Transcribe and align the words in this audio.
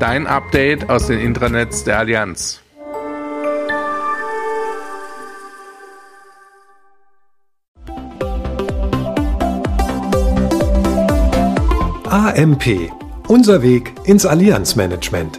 Dein 0.00 0.26
Update 0.26 0.88
aus 0.88 1.08
den 1.08 1.20
Intranets 1.20 1.84
der 1.84 1.98
Allianz. 1.98 2.62
AMP. 12.08 12.90
Unser 13.28 13.62
Weg 13.62 13.92
ins 14.04 14.24
Allianzmanagement. 14.24 15.38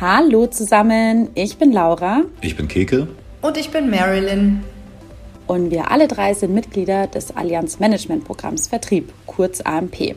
Hallo 0.00 0.48
zusammen, 0.48 1.28
ich 1.36 1.56
bin 1.56 1.70
Laura. 1.70 2.22
Ich 2.40 2.56
bin 2.56 2.66
Keke. 2.66 3.06
Und 3.42 3.56
ich 3.56 3.70
bin 3.70 3.88
Marilyn. 3.90 4.64
Und 5.46 5.70
wir 5.70 5.90
alle 5.90 6.08
drei 6.08 6.32
sind 6.32 6.54
Mitglieder 6.54 7.06
des 7.06 7.36
Allianz 7.36 7.78
Management 7.78 8.24
Programms 8.24 8.68
Vertrieb, 8.68 9.12
kurz 9.26 9.60
AMP. 9.60 10.16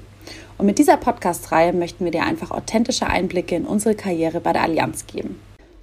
Und 0.58 0.66
mit 0.66 0.80
dieser 0.80 0.96
Podcast-Reihe 0.96 1.74
möchten 1.74 2.06
wir 2.06 2.12
dir 2.12 2.24
einfach 2.24 2.52
authentische 2.52 3.08
Einblicke 3.08 3.56
in 3.56 3.66
unsere 3.66 3.94
Karriere 3.94 4.40
bei 4.40 4.54
der 4.54 4.64
Allianz 4.64 5.06
geben. 5.06 5.40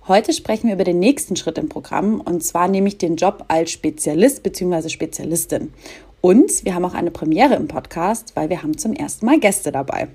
Heute 0.08 0.32
sprechen 0.32 0.68
wir 0.68 0.74
über 0.74 0.84
den 0.84 0.98
nächsten 0.98 1.36
Schritt 1.36 1.58
im 1.58 1.68
Programm 1.68 2.20
und 2.20 2.42
zwar 2.42 2.68
nämlich 2.68 2.98
den 2.98 3.16
Job 3.16 3.44
als 3.48 3.70
Spezialist 3.70 4.42
bzw. 4.42 4.88
Spezialistin. 4.88 5.72
Und 6.22 6.64
wir 6.64 6.74
haben 6.74 6.84
auch 6.86 6.94
eine 6.94 7.10
Premiere 7.10 7.54
im 7.54 7.68
Podcast, 7.68 8.34
weil 8.34 8.48
wir 8.48 8.62
haben 8.62 8.78
zum 8.78 8.94
ersten 8.94 9.26
Mal 9.26 9.40
Gäste 9.40 9.72
dabei. 9.72 10.08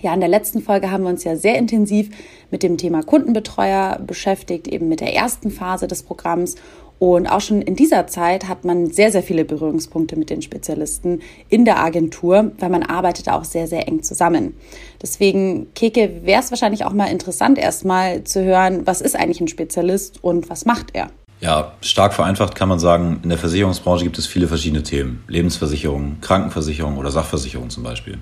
Ja, 0.00 0.14
in 0.14 0.20
der 0.20 0.28
letzten 0.28 0.62
Folge 0.62 0.90
haben 0.90 1.04
wir 1.04 1.10
uns 1.10 1.24
ja 1.24 1.36
sehr 1.36 1.58
intensiv 1.58 2.10
mit 2.50 2.62
dem 2.62 2.78
Thema 2.78 3.02
Kundenbetreuer 3.02 4.00
beschäftigt, 4.06 4.66
eben 4.68 4.88
mit 4.88 5.00
der 5.00 5.14
ersten 5.14 5.50
Phase 5.50 5.86
des 5.86 6.02
Programms. 6.02 6.56
Und 7.02 7.26
auch 7.26 7.40
schon 7.40 7.62
in 7.62 7.74
dieser 7.74 8.06
Zeit 8.06 8.46
hat 8.46 8.64
man 8.64 8.92
sehr, 8.92 9.10
sehr 9.10 9.24
viele 9.24 9.44
Berührungspunkte 9.44 10.14
mit 10.14 10.30
den 10.30 10.40
Spezialisten 10.40 11.20
in 11.48 11.64
der 11.64 11.82
Agentur, 11.82 12.52
weil 12.60 12.70
man 12.70 12.84
arbeitet 12.84 13.28
auch 13.28 13.42
sehr, 13.42 13.66
sehr 13.66 13.88
eng 13.88 14.04
zusammen. 14.04 14.54
Deswegen, 15.02 15.66
Keke, 15.74 16.20
wäre 16.22 16.40
es 16.40 16.52
wahrscheinlich 16.52 16.84
auch 16.84 16.92
mal 16.92 17.06
interessant, 17.06 17.58
erstmal 17.58 18.22
zu 18.22 18.44
hören, 18.44 18.86
was 18.86 19.00
ist 19.00 19.16
eigentlich 19.16 19.40
ein 19.40 19.48
Spezialist 19.48 20.22
und 20.22 20.48
was 20.48 20.64
macht 20.64 20.90
er? 20.92 21.10
Ja, 21.40 21.72
stark 21.80 22.14
vereinfacht 22.14 22.54
kann 22.54 22.68
man 22.68 22.78
sagen, 22.78 23.18
in 23.24 23.30
der 23.30 23.38
Versicherungsbranche 23.38 24.04
gibt 24.04 24.18
es 24.18 24.28
viele 24.28 24.46
verschiedene 24.46 24.84
Themen. 24.84 25.24
Lebensversicherung, 25.26 26.18
Krankenversicherung 26.20 26.98
oder 26.98 27.10
Sachversicherung 27.10 27.68
zum 27.68 27.82
Beispiel. 27.82 28.18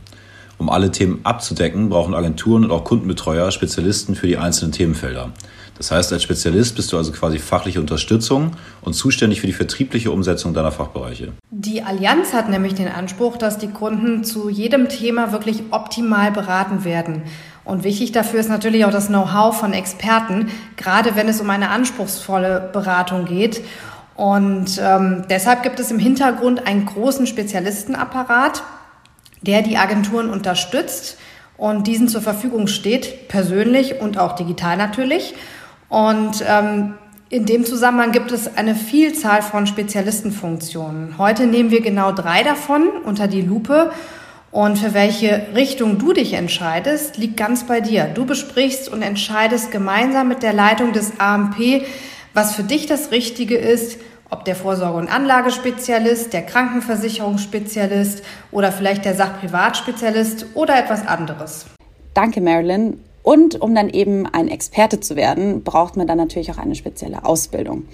Um 0.60 0.68
alle 0.68 0.90
Themen 0.90 1.20
abzudecken, 1.24 1.88
brauchen 1.88 2.14
Agenturen 2.14 2.64
und 2.64 2.70
auch 2.70 2.84
Kundenbetreuer 2.84 3.50
Spezialisten 3.50 4.14
für 4.14 4.26
die 4.26 4.36
einzelnen 4.36 4.72
Themenfelder. 4.72 5.30
Das 5.78 5.90
heißt, 5.90 6.12
als 6.12 6.22
Spezialist 6.22 6.76
bist 6.76 6.92
du 6.92 6.98
also 6.98 7.12
quasi 7.12 7.38
fachliche 7.38 7.80
Unterstützung 7.80 8.50
und 8.82 8.92
zuständig 8.92 9.40
für 9.40 9.46
die 9.46 9.54
vertriebliche 9.54 10.10
Umsetzung 10.10 10.52
deiner 10.52 10.70
Fachbereiche. 10.70 11.32
Die 11.50 11.82
Allianz 11.82 12.34
hat 12.34 12.50
nämlich 12.50 12.74
den 12.74 12.88
Anspruch, 12.88 13.38
dass 13.38 13.56
die 13.56 13.68
Kunden 13.68 14.22
zu 14.22 14.50
jedem 14.50 14.90
Thema 14.90 15.32
wirklich 15.32 15.62
optimal 15.70 16.30
beraten 16.30 16.84
werden. 16.84 17.22
Und 17.64 17.82
wichtig 17.82 18.12
dafür 18.12 18.40
ist 18.40 18.50
natürlich 18.50 18.84
auch 18.84 18.90
das 18.90 19.06
Know-how 19.06 19.58
von 19.58 19.72
Experten, 19.72 20.50
gerade 20.76 21.16
wenn 21.16 21.28
es 21.28 21.40
um 21.40 21.48
eine 21.48 21.70
anspruchsvolle 21.70 22.68
Beratung 22.74 23.24
geht. 23.24 23.62
Und 24.14 24.78
ähm, 24.78 25.24
deshalb 25.30 25.62
gibt 25.62 25.80
es 25.80 25.90
im 25.90 25.98
Hintergrund 25.98 26.66
einen 26.66 26.84
großen 26.84 27.26
Spezialistenapparat, 27.26 28.62
der 29.42 29.62
die 29.62 29.76
Agenturen 29.76 30.30
unterstützt 30.30 31.18
und 31.56 31.86
diesen 31.86 32.08
zur 32.08 32.22
Verfügung 32.22 32.66
steht, 32.66 33.28
persönlich 33.28 34.00
und 34.00 34.18
auch 34.18 34.34
digital 34.34 34.76
natürlich. 34.76 35.34
Und 35.88 36.44
ähm, 36.46 36.94
in 37.28 37.46
dem 37.46 37.64
Zusammenhang 37.64 38.12
gibt 38.12 38.32
es 38.32 38.56
eine 38.56 38.74
Vielzahl 38.74 39.42
von 39.42 39.66
Spezialistenfunktionen. 39.66 41.18
Heute 41.18 41.46
nehmen 41.46 41.70
wir 41.70 41.80
genau 41.80 42.12
drei 42.12 42.42
davon 42.42 42.88
unter 43.04 43.28
die 43.28 43.42
Lupe. 43.42 43.92
Und 44.50 44.78
für 44.78 44.94
welche 44.94 45.46
Richtung 45.54 45.98
du 45.98 46.12
dich 46.12 46.32
entscheidest, 46.32 47.18
liegt 47.18 47.36
ganz 47.36 47.68
bei 47.68 47.80
dir. 47.80 48.06
Du 48.06 48.26
besprichst 48.26 48.88
und 48.88 49.02
entscheidest 49.02 49.70
gemeinsam 49.70 50.26
mit 50.26 50.42
der 50.42 50.52
Leitung 50.52 50.92
des 50.92 51.20
AMP, 51.20 51.84
was 52.34 52.56
für 52.56 52.64
dich 52.64 52.86
das 52.86 53.12
Richtige 53.12 53.56
ist, 53.56 54.00
ob 54.30 54.44
der 54.44 54.56
Vorsorge- 54.56 54.98
und 54.98 55.12
Anlagespezialist, 55.12 56.32
der 56.32 56.42
Krankenversicherungsspezialist 56.42 58.22
oder 58.52 58.72
vielleicht 58.72 59.04
der 59.04 59.14
Sachprivatspezialist 59.14 60.46
oder 60.54 60.78
etwas 60.78 61.06
anderes. 61.06 61.66
Danke, 62.14 62.40
Marilyn. 62.40 63.00
Und 63.22 63.60
um 63.60 63.74
dann 63.74 63.90
eben 63.90 64.26
ein 64.26 64.48
Experte 64.48 65.00
zu 65.00 65.14
werden, 65.14 65.62
braucht 65.62 65.96
man 65.96 66.06
dann 66.06 66.18
natürlich 66.18 66.50
auch 66.50 66.58
eine 66.58 66.74
spezielle 66.74 67.24
Ausbildung. 67.24 67.86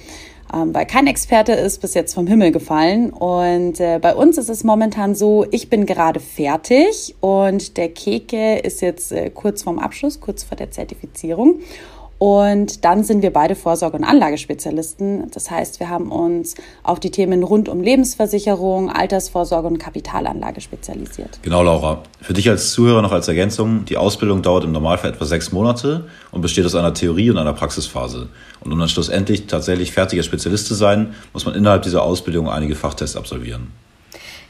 Ähm, 0.54 0.72
weil 0.72 0.86
kein 0.86 1.08
Experte 1.08 1.52
ist 1.52 1.80
bis 1.80 1.94
jetzt 1.94 2.14
vom 2.14 2.26
Himmel 2.26 2.52
gefallen. 2.52 3.10
Und 3.10 3.80
äh, 3.80 3.98
bei 4.00 4.14
uns 4.14 4.38
ist 4.38 4.48
es 4.48 4.62
momentan 4.62 5.14
so, 5.14 5.44
ich 5.50 5.68
bin 5.68 5.86
gerade 5.86 6.20
fertig 6.20 7.16
und 7.20 7.76
der 7.76 7.88
Keke 7.88 8.58
ist 8.58 8.80
jetzt 8.80 9.10
äh, 9.10 9.30
kurz 9.30 9.64
vorm 9.64 9.80
Abschluss, 9.80 10.20
kurz 10.20 10.44
vor 10.44 10.56
der 10.56 10.70
Zertifizierung. 10.70 11.60
Und 12.18 12.84
dann 12.84 13.04
sind 13.04 13.22
wir 13.22 13.30
beide 13.32 13.54
Vorsorge- 13.54 13.96
und 13.96 14.04
Anlagespezialisten. 14.04 15.30
Das 15.32 15.50
heißt, 15.50 15.80
wir 15.80 15.90
haben 15.90 16.10
uns 16.10 16.54
auf 16.82 16.98
die 16.98 17.10
Themen 17.10 17.42
rund 17.42 17.68
um 17.68 17.82
Lebensversicherung, 17.82 18.90
Altersvorsorge 18.90 19.68
und 19.68 19.78
Kapitalanlage 19.78 20.62
spezialisiert. 20.62 21.38
Genau, 21.42 21.62
Laura. 21.62 22.02
Für 22.22 22.32
dich 22.32 22.48
als 22.48 22.72
Zuhörer 22.72 23.02
noch 23.02 23.12
als 23.12 23.28
Ergänzung, 23.28 23.84
die 23.84 23.98
Ausbildung 23.98 24.40
dauert 24.40 24.64
im 24.64 24.72
Normalfall 24.72 25.10
etwa 25.10 25.26
sechs 25.26 25.52
Monate 25.52 26.06
und 26.32 26.40
besteht 26.40 26.64
aus 26.64 26.74
einer 26.74 26.94
Theorie 26.94 27.30
und 27.30 27.36
einer 27.36 27.52
Praxisphase. 27.52 28.28
Und 28.60 28.72
um 28.72 28.78
dann 28.78 28.88
schlussendlich 28.88 29.46
tatsächlich 29.46 29.92
fertiger 29.92 30.22
Spezialist 30.22 30.66
zu 30.66 30.74
sein, 30.74 31.14
muss 31.34 31.44
man 31.44 31.54
innerhalb 31.54 31.82
dieser 31.82 32.02
Ausbildung 32.02 32.48
einige 32.48 32.74
Fachtests 32.74 33.16
absolvieren. 33.16 33.72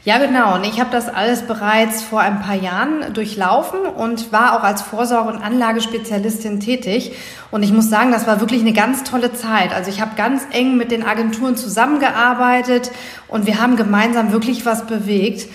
Ja, 0.07 0.19
genau. 0.19 0.55
Und 0.55 0.63
ich 0.63 0.79
habe 0.79 0.89
das 0.89 1.09
alles 1.09 1.41
bereits 1.41 2.01
vor 2.01 2.21
ein 2.21 2.39
paar 2.39 2.55
Jahren 2.55 3.13
durchlaufen 3.13 3.81
und 3.81 4.31
war 4.31 4.57
auch 4.57 4.63
als 4.63 4.81
Vorsorge- 4.81 5.29
und 5.33 5.43
Anlagespezialistin 5.43 6.61
tätig. 6.61 7.11
Und 7.51 7.61
ich 7.61 7.73
muss 7.73 7.89
sagen, 7.89 8.13
das 8.13 8.25
war 8.25 8.39
wirklich 8.39 8.61
eine 8.61 8.71
ganz 8.71 9.03
tolle 9.03 9.33
Zeit. 9.33 9.73
Also 9.73 9.89
ich 9.89 9.99
habe 9.99 10.11
ganz 10.15 10.43
eng 10.51 10.77
mit 10.77 10.91
den 10.91 11.05
Agenturen 11.05 11.57
zusammengearbeitet 11.57 12.89
und 13.27 13.47
wir 13.47 13.61
haben 13.61 13.75
gemeinsam 13.75 14.31
wirklich 14.31 14.65
was 14.65 14.87
bewegt. 14.87 15.49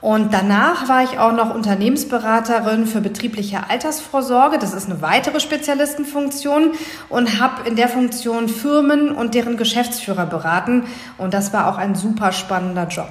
Und 0.00 0.32
danach 0.32 0.88
war 0.88 1.02
ich 1.02 1.18
auch 1.18 1.32
noch 1.32 1.52
Unternehmensberaterin 1.52 2.86
für 2.86 3.00
betriebliche 3.00 3.68
Altersvorsorge. 3.68 4.58
Das 4.58 4.72
ist 4.72 4.88
eine 4.88 5.02
weitere 5.02 5.40
Spezialistenfunktion 5.40 6.74
und 7.08 7.40
habe 7.40 7.68
in 7.68 7.74
der 7.74 7.88
Funktion 7.88 8.48
Firmen 8.48 9.10
und 9.10 9.34
deren 9.34 9.56
Geschäftsführer 9.56 10.26
beraten. 10.26 10.84
Und 11.18 11.34
das 11.34 11.52
war 11.52 11.66
auch 11.66 11.76
ein 11.76 11.96
super 11.96 12.30
spannender 12.30 12.86
Job. 12.86 13.08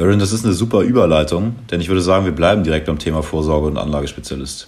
Marin, 0.00 0.18
das 0.18 0.32
ist 0.32 0.46
eine 0.46 0.54
super 0.54 0.80
Überleitung, 0.80 1.56
denn 1.70 1.82
ich 1.82 1.88
würde 1.88 2.00
sagen, 2.00 2.24
wir 2.24 2.32
bleiben 2.32 2.64
direkt 2.64 2.86
beim 2.86 2.98
Thema 2.98 3.22
Vorsorge 3.22 3.66
und 3.66 3.76
Anlagespezialist. 3.76 4.66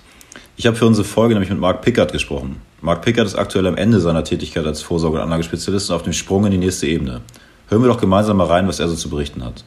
Ich 0.59 0.67
habe 0.67 0.77
für 0.77 0.85
unsere 0.85 1.07
Folge 1.07 1.33
nämlich 1.33 1.49
mit 1.49 1.59
Marc 1.59 1.81
Pickard 1.81 2.13
gesprochen. 2.13 2.61
Marc 2.83 3.01
Pickard 3.01 3.27
ist 3.27 3.37
aktuell 3.37 3.67
am 3.67 3.79
Ende 3.79 3.99
seiner 3.99 4.25
Tätigkeit 4.25 4.67
als 4.67 4.83
Vorsorge- 4.83 5.17
und 5.17 5.23
Anlagespezialist 5.23 5.89
und 5.89 5.97
auf 5.97 6.03
dem 6.03 6.13
Sprung 6.13 6.45
in 6.45 6.51
die 6.51 6.59
nächste 6.59 6.87
Ebene. 6.87 7.23
Hören 7.69 7.81
wir 7.81 7.89
doch 7.89 7.99
gemeinsam 7.99 8.37
mal 8.37 8.47
rein, 8.47 8.69
was 8.69 8.79
er 8.79 8.89
so 8.89 8.95
zu 8.95 9.09
berichten 9.09 9.43
hat. 9.43 9.65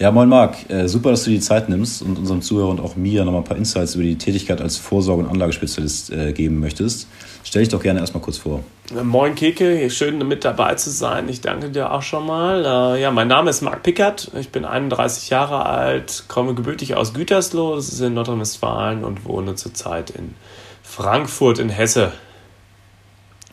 Ja, 0.00 0.10
moin 0.10 0.28
Marc, 0.28 0.68
äh, 0.68 0.88
super, 0.88 1.12
dass 1.12 1.22
du 1.22 1.30
die 1.30 1.38
Zeit 1.38 1.68
nimmst 1.68 2.02
und 2.02 2.18
unserem 2.18 2.42
Zuhörer 2.42 2.70
und 2.70 2.80
auch 2.80 2.96
mir 2.96 3.24
nochmal 3.24 3.42
ein 3.42 3.48
paar 3.48 3.56
Insights 3.56 3.94
über 3.94 4.02
die 4.02 4.18
Tätigkeit 4.18 4.60
als 4.60 4.76
Vorsorge- 4.76 5.22
und 5.22 5.30
Anlagespezialist 5.30 6.10
äh, 6.10 6.32
geben 6.32 6.58
möchtest. 6.58 7.06
Stell 7.44 7.62
dich 7.62 7.68
doch 7.68 7.80
gerne 7.80 8.00
erstmal 8.00 8.24
kurz 8.24 8.38
vor. 8.38 8.64
Moin 8.90 9.34
Keke, 9.34 9.90
schön 9.90 10.26
mit 10.26 10.46
dabei 10.46 10.74
zu 10.76 10.90
sein. 10.90 11.28
Ich 11.28 11.42
danke 11.42 11.68
dir 11.68 11.92
auch 11.92 12.00
schon 12.00 12.24
mal. 12.24 12.64
Äh, 12.96 13.02
ja, 13.02 13.10
mein 13.10 13.28
Name 13.28 13.50
ist 13.50 13.60
Marc 13.60 13.82
Pickert. 13.82 14.30
Ich 14.40 14.48
bin 14.48 14.64
31 14.64 15.28
Jahre 15.28 15.66
alt, 15.66 16.24
komme 16.28 16.54
gebürtig 16.54 16.96
aus 16.96 17.12
Gütersloh, 17.12 17.76
das 17.76 17.90
ist 17.90 18.00
in 18.00 18.14
Nordrhein-Westfalen 18.14 19.04
und 19.04 19.26
wohne 19.26 19.56
zurzeit 19.56 20.08
in 20.08 20.34
Frankfurt 20.82 21.58
in 21.58 21.68
Hesse. 21.68 22.12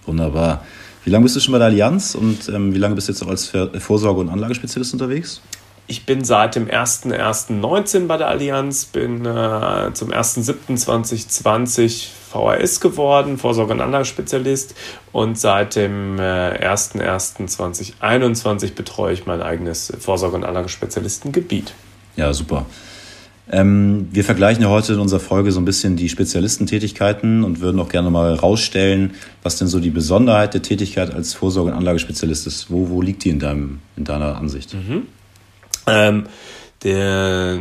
Wunderbar. 0.06 0.64
Wie 1.04 1.10
lange 1.10 1.24
bist 1.24 1.36
du 1.36 1.42
schon 1.42 1.52
bei 1.52 1.58
der 1.58 1.68
Allianz 1.68 2.16
und 2.16 2.48
ähm, 2.48 2.74
wie 2.74 2.80
lange 2.80 2.96
bist 2.96 3.10
du 3.10 3.12
jetzt 3.12 3.22
auch 3.22 3.28
als 3.28 3.52
Vorsorge- 3.80 4.22
und 4.22 4.30
Anlagespezialist 4.30 4.94
unterwegs? 4.94 5.42
Ich 5.88 6.08
bin 6.08 6.24
seit 6.24 6.56
dem 6.56 6.68
01.01.19 6.68 8.08
bei 8.08 8.18
der 8.18 8.28
Allianz, 8.28 8.86
bin 8.86 9.24
äh, 9.26 9.92
zum 9.94 10.12
1.07.2020 10.12 12.08
VHS 12.32 12.80
geworden, 12.80 13.38
Vorsorge- 13.38 13.74
und 13.74 13.82
Anlagespezialist 13.82 14.74
und 15.12 15.38
seit 15.38 15.76
dem 15.76 16.18
äh, 16.18 16.68
01.01.2021 16.68 18.74
betreue 18.74 19.14
ich 19.14 19.28
mein 19.28 19.44
eigenes 19.44 19.94
Vorsorge- 20.00 20.38
und 20.38 20.44
Anlagespezialistengebiet. 20.44 21.76
Ja, 22.16 22.34
super. 22.34 22.66
Ähm, 23.52 24.08
wir 24.12 24.24
vergleichen 24.24 24.64
ja 24.64 24.70
heute 24.70 24.94
in 24.94 25.00
unserer 25.00 25.20
Folge 25.20 25.52
so 25.52 25.62
ein 25.62 25.66
bisschen 25.66 25.98
die 25.98 26.10
Spezialistentätigkeiten 26.10 27.44
und 27.44 27.60
würden 27.60 27.80
auch 27.80 27.90
gerne 27.90 28.10
mal 28.10 28.34
rausstellen, 28.34 29.14
was 29.44 29.58
denn 29.58 29.68
so 29.68 29.80
die 29.80 29.92
Besonderheit 29.92 30.56
der 30.56 30.64
Tätigkeit 30.64 31.14
als 31.14 31.36
Vorsorge- 31.36 31.70
und 31.72 31.78
Anlagespezialist 31.78 32.48
ist. 32.48 32.72
Wo, 32.72 32.90
wo 32.90 33.04
liegt 33.04 33.24
die 33.24 33.30
in, 33.30 33.38
deinem, 33.38 33.82
in 33.96 34.04
deiner 34.04 34.38
Ansicht? 34.38 34.74
Mhm. 34.74 35.04
Ähm, 35.88 36.28
der, 36.86 37.58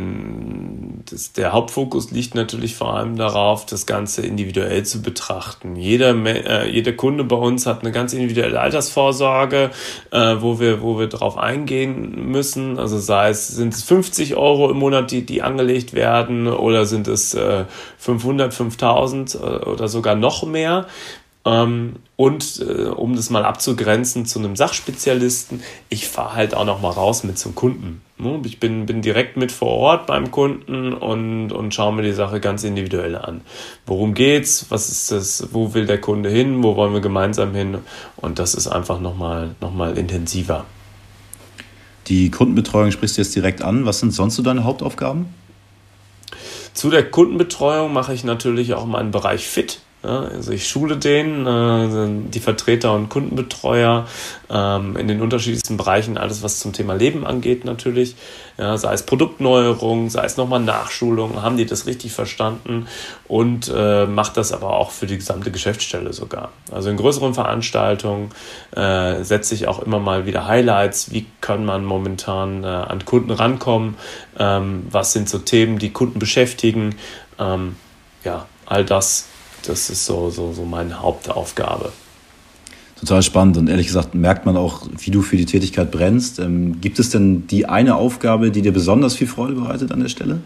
das, 1.09 1.33
der 1.33 1.51
Hauptfokus 1.51 2.11
liegt 2.11 2.35
natürlich 2.35 2.75
vor 2.75 2.93
allem 2.93 3.15
darauf, 3.15 3.65
das 3.65 3.87
Ganze 3.87 4.23
individuell 4.23 4.83
zu 4.83 5.01
betrachten. 5.01 5.75
Jeder, 5.75 6.13
äh, 6.25 6.69
jeder 6.69 6.91
Kunde 6.91 7.23
bei 7.23 7.35
uns 7.35 7.65
hat 7.65 7.81
eine 7.81 7.91
ganz 7.91 8.13
individuelle 8.13 8.59
Altersvorsorge, 8.59 9.71
äh, 10.11 10.35
wo 10.39 10.59
wir, 10.59 10.83
wo 10.83 10.99
wir 10.99 11.07
darauf 11.07 11.39
eingehen 11.39 12.29
müssen. 12.29 12.77
Also 12.77 12.99
sei 12.99 13.29
es, 13.29 13.47
sind 13.47 13.73
es 13.73 13.81
50 13.83 14.35
Euro 14.35 14.69
im 14.69 14.77
Monat, 14.77 15.09
die, 15.09 15.25
die 15.25 15.41
angelegt 15.41 15.93
werden, 15.93 16.47
oder 16.47 16.85
sind 16.85 17.07
es 17.07 17.33
äh, 17.33 17.65
500, 17.97 18.53
5000 18.53 19.33
äh, 19.33 19.37
oder 19.37 19.87
sogar 19.87 20.13
noch 20.13 20.45
mehr. 20.45 20.85
Ähm, 21.45 21.97
und 22.15 22.59
äh, 22.67 22.85
um 22.85 23.15
das 23.15 23.29
mal 23.29 23.45
abzugrenzen 23.45 24.25
zu 24.25 24.39
einem 24.39 24.55
Sachspezialisten, 24.55 25.61
ich 25.89 26.07
fahre 26.07 26.33
halt 26.33 26.55
auch 26.55 26.65
noch 26.65 26.81
mal 26.81 26.89
raus 26.89 27.23
mit 27.23 27.37
zum 27.37 27.53
Kunden. 27.53 28.01
Ne? 28.17 28.41
Ich 28.45 28.59
bin, 28.59 28.87
bin 28.87 29.03
direkt 29.03 29.37
mit 29.37 29.51
vor 29.51 29.69
Ort 29.69 30.07
beim 30.07 30.31
Kunden 30.31 30.93
und, 30.93 31.51
und 31.51 31.73
schaue 31.73 31.93
mir 31.93 32.01
die 32.01 32.13
Sache 32.13 32.39
ganz 32.39 32.63
individuell 32.63 33.15
an. 33.15 33.41
Worum 33.85 34.15
geht's? 34.15 34.65
Was 34.69 34.89
ist 34.89 35.11
das? 35.11 35.49
Wo 35.51 35.75
will 35.75 35.85
der 35.85 36.01
Kunde 36.01 36.29
hin? 36.29 36.63
Wo 36.63 36.75
wollen 36.75 36.93
wir 36.93 37.01
gemeinsam 37.01 37.53
hin? 37.53 37.77
Und 38.15 38.39
das 38.39 38.55
ist 38.55 38.67
einfach 38.67 38.99
noch 38.99 39.15
mal, 39.15 39.53
noch 39.61 39.73
mal 39.73 39.97
intensiver. 39.97 40.65
Die 42.07 42.31
Kundenbetreuung 42.31 42.91
sprichst 42.91 43.17
du 43.17 43.21
jetzt 43.21 43.35
direkt 43.35 43.61
an. 43.61 43.85
Was 43.85 43.99
sind 43.99 44.11
sonst 44.11 44.35
so 44.35 44.41
deine 44.41 44.63
Hauptaufgaben? 44.63 45.27
Zu 46.73 46.89
der 46.89 47.09
Kundenbetreuung 47.09 47.93
mache 47.93 48.13
ich 48.13 48.23
natürlich 48.23 48.73
auch 48.73 48.85
meinen 48.85 49.11
Bereich 49.11 49.47
Fit. 49.47 49.79
Also 50.05 50.51
ich 50.51 50.67
schule 50.67 50.97
den, 50.97 51.45
äh, 51.45 52.29
die 52.29 52.39
Vertreter 52.39 52.93
und 52.93 53.09
Kundenbetreuer 53.09 54.07
ähm, 54.49 54.95
in 54.97 55.07
den 55.07 55.21
unterschiedlichsten 55.21 55.77
Bereichen, 55.77 56.17
alles 56.17 56.43
was 56.43 56.59
zum 56.59 56.73
Thema 56.73 56.93
Leben 56.93 57.25
angeht 57.25 57.65
natürlich. 57.65 58.15
Ja, 58.57 58.77
sei 58.77 58.93
es 58.93 59.03
Produktneuerung, 59.03 60.09
sei 60.09 60.23
es 60.23 60.37
nochmal 60.37 60.61
Nachschulung, 60.61 61.41
haben 61.41 61.57
die 61.57 61.65
das 61.65 61.87
richtig 61.87 62.13
verstanden 62.13 62.87
und 63.27 63.71
äh, 63.75 64.05
macht 64.05 64.37
das 64.37 64.53
aber 64.53 64.77
auch 64.77 64.91
für 64.91 65.07
die 65.07 65.17
gesamte 65.17 65.51
Geschäftsstelle 65.51 66.13
sogar. 66.13 66.51
Also 66.71 66.89
in 66.89 66.97
größeren 66.97 67.33
Veranstaltungen 67.33 68.29
äh, 68.75 69.23
setze 69.23 69.55
ich 69.55 69.67
auch 69.67 69.79
immer 69.79 69.99
mal 69.99 70.25
wieder 70.25 70.47
Highlights, 70.47 71.11
wie 71.11 71.25
kann 71.41 71.65
man 71.65 71.83
momentan 71.83 72.63
äh, 72.63 72.67
an 72.67 73.03
Kunden 73.03 73.31
rankommen, 73.31 73.95
ähm, 74.39 74.87
was 74.89 75.11
sind 75.11 75.27
so 75.27 75.39
Themen, 75.39 75.79
die 75.79 75.91
Kunden 75.91 76.19
beschäftigen. 76.19 76.95
Ähm, 77.37 77.75
ja, 78.23 78.45
all 78.65 78.85
das 78.85 79.27
das 79.69 79.89
ist 79.89 80.05
so, 80.05 80.29
so, 80.29 80.53
so 80.53 80.63
meine 80.63 81.01
Hauptaufgabe. 81.01 81.91
Total 82.99 83.21
spannend 83.21 83.57
und 83.57 83.67
ehrlich 83.67 83.87
gesagt 83.87 84.15
merkt 84.15 84.45
man 84.45 84.55
auch, 84.55 84.87
wie 84.97 85.11
du 85.11 85.21
für 85.21 85.35
die 85.35 85.45
Tätigkeit 85.45 85.91
brennst. 85.91 86.39
Ähm, 86.39 86.79
gibt 86.79 86.97
es 86.97 87.09
denn 87.09 87.45
die 87.47 87.65
eine 87.65 87.95
Aufgabe, 87.95 88.51
die 88.51 88.61
dir 88.61 88.71
besonders 88.71 89.15
viel 89.15 89.27
Freude 89.27 89.53
bereitet 89.53 89.91
an 89.91 89.99
der 89.99 90.09
Stelle? 90.09 90.39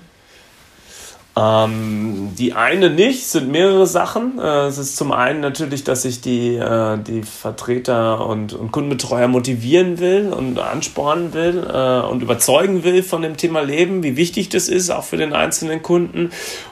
Ähm, 1.38 2.31
die 2.38 2.54
eine 2.54 2.89
nicht, 2.89 3.27
sind 3.27 3.51
mehrere 3.51 3.86
Sachen. 3.86 4.39
Äh, 4.39 4.66
es 4.66 4.77
ist 4.77 4.98
zum 4.98 5.12
einen 5.12 5.42
natürlich, 5.42 5.83
dass 5.83 6.04
ich 6.04 6.21
die, 6.21 6.56
äh, 6.56 6.98
die 6.98 7.21
Vertreter 7.21 8.25
und, 8.25 8.54
und 8.54 8.71
Kundenbetreuer 8.71 9.27
motivieren 9.27 10.00
will 10.00 10.33
und 10.36 10.60
anspornen 10.60 11.33
will 11.33 11.66
äh, 11.71 12.00
und 12.01 12.24
überzeugen 12.24 12.83
will 12.83 13.04
von 13.04 13.21
dem 13.21 13.38
Thema 13.38 13.62
Leben, 13.62 14.04
wie 14.04 14.18
wichtig 14.18 14.50
das 14.50 14.68
ist, 14.68 14.89
auch 14.89 15.04
für 15.04 15.18
den 15.18 15.33
einzelnen 15.33 15.81
Kunden. 15.81 16.31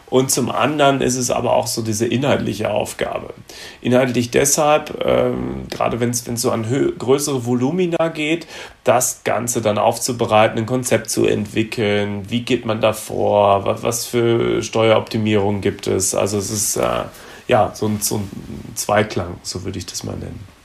Und 0.09 0.31
zum 0.31 0.49
anderen 0.49 1.01
ist 1.01 1.17
es 1.17 1.31
aber 1.31 1.53
auch 1.53 1.67
so 1.67 1.81
diese 1.81 2.05
inhaltliche 2.05 2.71
Aufgabe. 2.71 3.33
Inhaltlich 3.81 4.31
deshalb, 4.31 5.03
ähm, 5.05 5.67
gerade 5.69 5.99
wenn 5.99 6.11
es 6.11 6.23
so 6.35 6.51
an 6.51 6.65
größere 6.97 7.45
Volumina 7.45 8.07
geht, 8.07 8.47
das 8.85 9.23
Ganze 9.25 9.61
dann 9.61 9.77
aufzubereiten, 9.77 10.57
ein 10.57 10.65
Konzept 10.65 11.09
zu 11.09 11.25
entwickeln, 11.25 12.29
wie 12.29 12.41
geht 12.41 12.65
man 12.65 12.79
da 12.79 12.93
vor, 12.93 13.65
was, 13.65 13.83
was 13.83 14.05
für 14.05 14.63
Steueroptimierungen 14.63 15.59
gibt 15.59 15.87
es. 15.87 16.15
Also 16.15 16.37
es 16.37 16.51
ist 16.51 16.77
äh, 16.77 17.03
ja 17.49 17.71
so 17.73 17.87
ein, 17.87 17.99
so 17.99 18.15
ein 18.15 18.31
Zweiklang, 18.75 19.35
so 19.43 19.65
würde 19.65 19.77
ich 19.77 19.85
das 19.85 20.05
mal 20.05 20.15
nennen. 20.15 20.56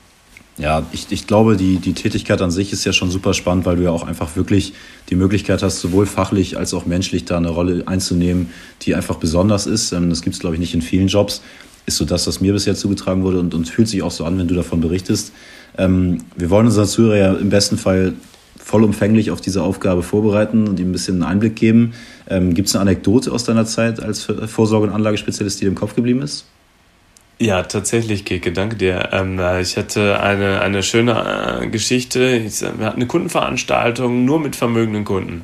Ja, 0.59 0.85
ich, 0.91 1.07
ich 1.09 1.25
glaube, 1.25 1.57
die, 1.57 1.77
die 1.77 1.93
Tätigkeit 1.93 2.41
an 2.41 2.51
sich 2.51 2.71
ist 2.71 2.85
ja 2.85 2.93
schon 2.93 3.09
super 3.09 3.33
spannend, 3.33 3.65
weil 3.65 3.75
du 3.75 3.83
ja 3.83 3.89
auch 3.89 4.05
einfach 4.05 4.35
wirklich 4.35 4.73
die 5.09 5.15
Möglichkeit 5.15 5.63
hast, 5.63 5.79
sowohl 5.79 6.05
fachlich 6.05 6.57
als 6.57 6.75
auch 6.75 6.85
menschlich 6.85 7.25
da 7.25 7.37
eine 7.37 7.49
Rolle 7.49 7.83
einzunehmen, 7.87 8.51
die 8.83 8.93
einfach 8.93 9.15
besonders 9.15 9.65
ist. 9.65 9.93
Ähm, 9.93 10.09
das 10.09 10.21
gibt 10.21 10.35
es, 10.35 10.39
glaube 10.39 10.55
ich, 10.55 10.59
nicht 10.59 10.75
in 10.75 10.83
vielen 10.83 11.07
Jobs. 11.07 11.41
Ist 11.85 11.97
so 11.97 12.05
das, 12.05 12.27
was 12.27 12.39
mir 12.39 12.53
bisher 12.53 12.75
zugetragen 12.75 13.23
wurde 13.23 13.39
und, 13.39 13.53
und 13.53 13.67
fühlt 13.67 13.87
sich 13.87 14.03
auch 14.03 14.11
so 14.11 14.25
an, 14.25 14.37
wenn 14.37 14.47
du 14.47 14.53
davon 14.53 14.79
berichtest. 14.79 15.33
Ähm, 15.77 16.19
wir 16.35 16.51
wollen 16.51 16.67
unseren 16.67 16.87
Zuhörer 16.87 17.17
ja 17.17 17.33
im 17.33 17.49
besten 17.49 17.77
Fall 17.77 18.13
vollumfänglich 18.57 19.31
auf 19.31 19.41
diese 19.41 19.63
Aufgabe 19.63 20.03
vorbereiten 20.03 20.67
und 20.67 20.79
ihm 20.79 20.89
ein 20.89 20.93
bisschen 20.93 21.15
einen 21.15 21.23
Einblick 21.23 21.55
geben. 21.55 21.93
Ähm, 22.29 22.53
Gibt 22.53 22.69
es 22.69 22.75
eine 22.75 22.83
Anekdote 22.83 23.31
aus 23.31 23.43
deiner 23.43 23.65
Zeit 23.65 24.01
als 24.01 24.23
Vorsorge- 24.23 24.87
und 24.87 24.93
Anlagespezialist, 24.93 25.59
die 25.59 25.65
dir 25.65 25.69
im 25.69 25.75
Kopf 25.75 25.95
geblieben 25.95 26.21
ist? 26.21 26.45
Ja, 27.43 27.61
tatsächlich, 27.63 28.23
Keke, 28.23 28.53
danke 28.53 28.77
dir. 28.77 29.09
Ähm, 29.11 29.37
ich 29.59 29.75
hatte 29.75 30.21
eine, 30.21 30.61
eine 30.61 30.81
schöne 30.81 31.59
äh, 31.61 31.67
Geschichte. 31.67 32.23
Ich, 32.37 32.61
wir 32.61 32.85
hatten 32.85 33.01
eine 33.01 33.05
Kundenveranstaltung 33.05 34.23
nur 34.23 34.39
mit 34.39 34.55
vermögenden 34.55 35.03
Kunden. 35.03 35.41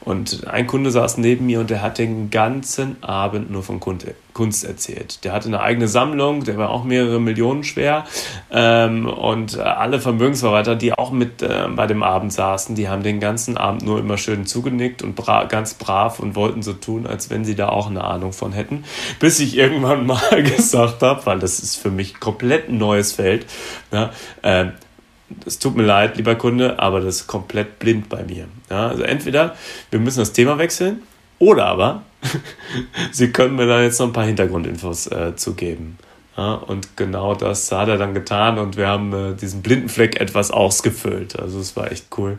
Und 0.00 0.48
ein 0.48 0.66
Kunde 0.66 0.90
saß 0.90 1.18
neben 1.18 1.44
mir 1.44 1.60
und 1.60 1.68
der 1.68 1.82
hat 1.82 1.98
den 1.98 2.30
ganzen 2.30 3.02
Abend 3.02 3.50
nur 3.50 3.62
von 3.62 3.80
Kunde, 3.80 4.14
Kunst 4.32 4.64
erzählt. 4.64 5.24
Der 5.24 5.32
hatte 5.32 5.48
eine 5.48 5.60
eigene 5.60 5.88
Sammlung, 5.88 6.44
der 6.44 6.56
war 6.58 6.70
auch 6.70 6.84
mehrere 6.84 7.20
Millionen 7.20 7.64
schwer. 7.64 8.04
Ähm, 8.50 9.06
und 9.06 9.58
alle 9.58 10.00
Vermögensverwalter, 10.00 10.76
die 10.76 10.92
auch 10.92 11.10
mit 11.10 11.42
äh, 11.42 11.68
bei 11.74 11.86
dem 11.86 12.02
Abend 12.02 12.32
saßen, 12.32 12.74
die 12.74 12.88
haben 12.88 13.02
den 13.02 13.20
ganzen 13.20 13.56
Abend 13.56 13.82
nur 13.82 13.98
immer 13.98 14.16
schön 14.16 14.46
zugenickt 14.46 15.02
und 15.02 15.14
bra 15.14 15.44
ganz 15.44 15.74
brav 15.74 16.18
und 16.18 16.34
wollten 16.34 16.62
so 16.62 16.72
tun, 16.72 17.06
als 17.06 17.30
wenn 17.30 17.44
sie 17.44 17.54
da 17.54 17.68
auch 17.68 17.88
eine 17.88 18.04
Ahnung 18.04 18.32
von 18.32 18.52
hätten. 18.52 18.84
Bis 19.20 19.40
ich 19.40 19.56
irgendwann 19.56 20.06
mal 20.06 20.42
gesagt 20.42 21.02
habe, 21.02 21.24
weil 21.26 21.38
das 21.38 21.58
ist 21.60 21.76
für 21.76 21.90
mich 21.90 22.20
komplett 22.20 22.68
ein 22.68 22.78
neues 22.78 23.12
Feld, 23.12 23.46
ja, 23.90 24.10
äh, 24.42 24.66
es 25.46 25.58
tut 25.58 25.76
mir 25.76 25.84
leid, 25.84 26.16
lieber 26.18 26.34
Kunde, 26.34 26.78
aber 26.78 27.00
das 27.00 27.16
ist 27.16 27.26
komplett 27.26 27.78
blind 27.78 28.08
bei 28.08 28.22
mir. 28.22 28.46
Ja, 28.70 28.88
also 28.88 29.02
entweder 29.02 29.56
wir 29.90 29.98
müssen 29.98 30.18
das 30.18 30.32
Thema 30.32 30.58
wechseln 30.58 31.02
oder 31.38 31.66
aber 31.66 32.02
Sie 33.12 33.32
können 33.32 33.56
mir 33.56 33.66
da 33.66 33.82
jetzt 33.82 33.98
noch 33.98 34.06
ein 34.06 34.12
paar 34.12 34.26
Hintergrundinfos 34.26 35.08
äh, 35.08 35.36
zugeben. 35.36 35.98
Ja, 36.36 36.54
und 36.54 36.96
genau 36.96 37.34
das 37.34 37.70
hat 37.72 37.88
er 37.88 37.98
dann 37.98 38.14
getan 38.14 38.58
und 38.58 38.76
wir 38.78 38.88
haben 38.88 39.12
äh, 39.12 39.34
diesen 39.34 39.60
blinden 39.60 39.90
Fleck 39.90 40.18
etwas 40.18 40.50
ausgefüllt. 40.50 41.38
Also 41.38 41.60
es 41.60 41.76
war 41.76 41.92
echt 41.92 42.06
cool. 42.16 42.38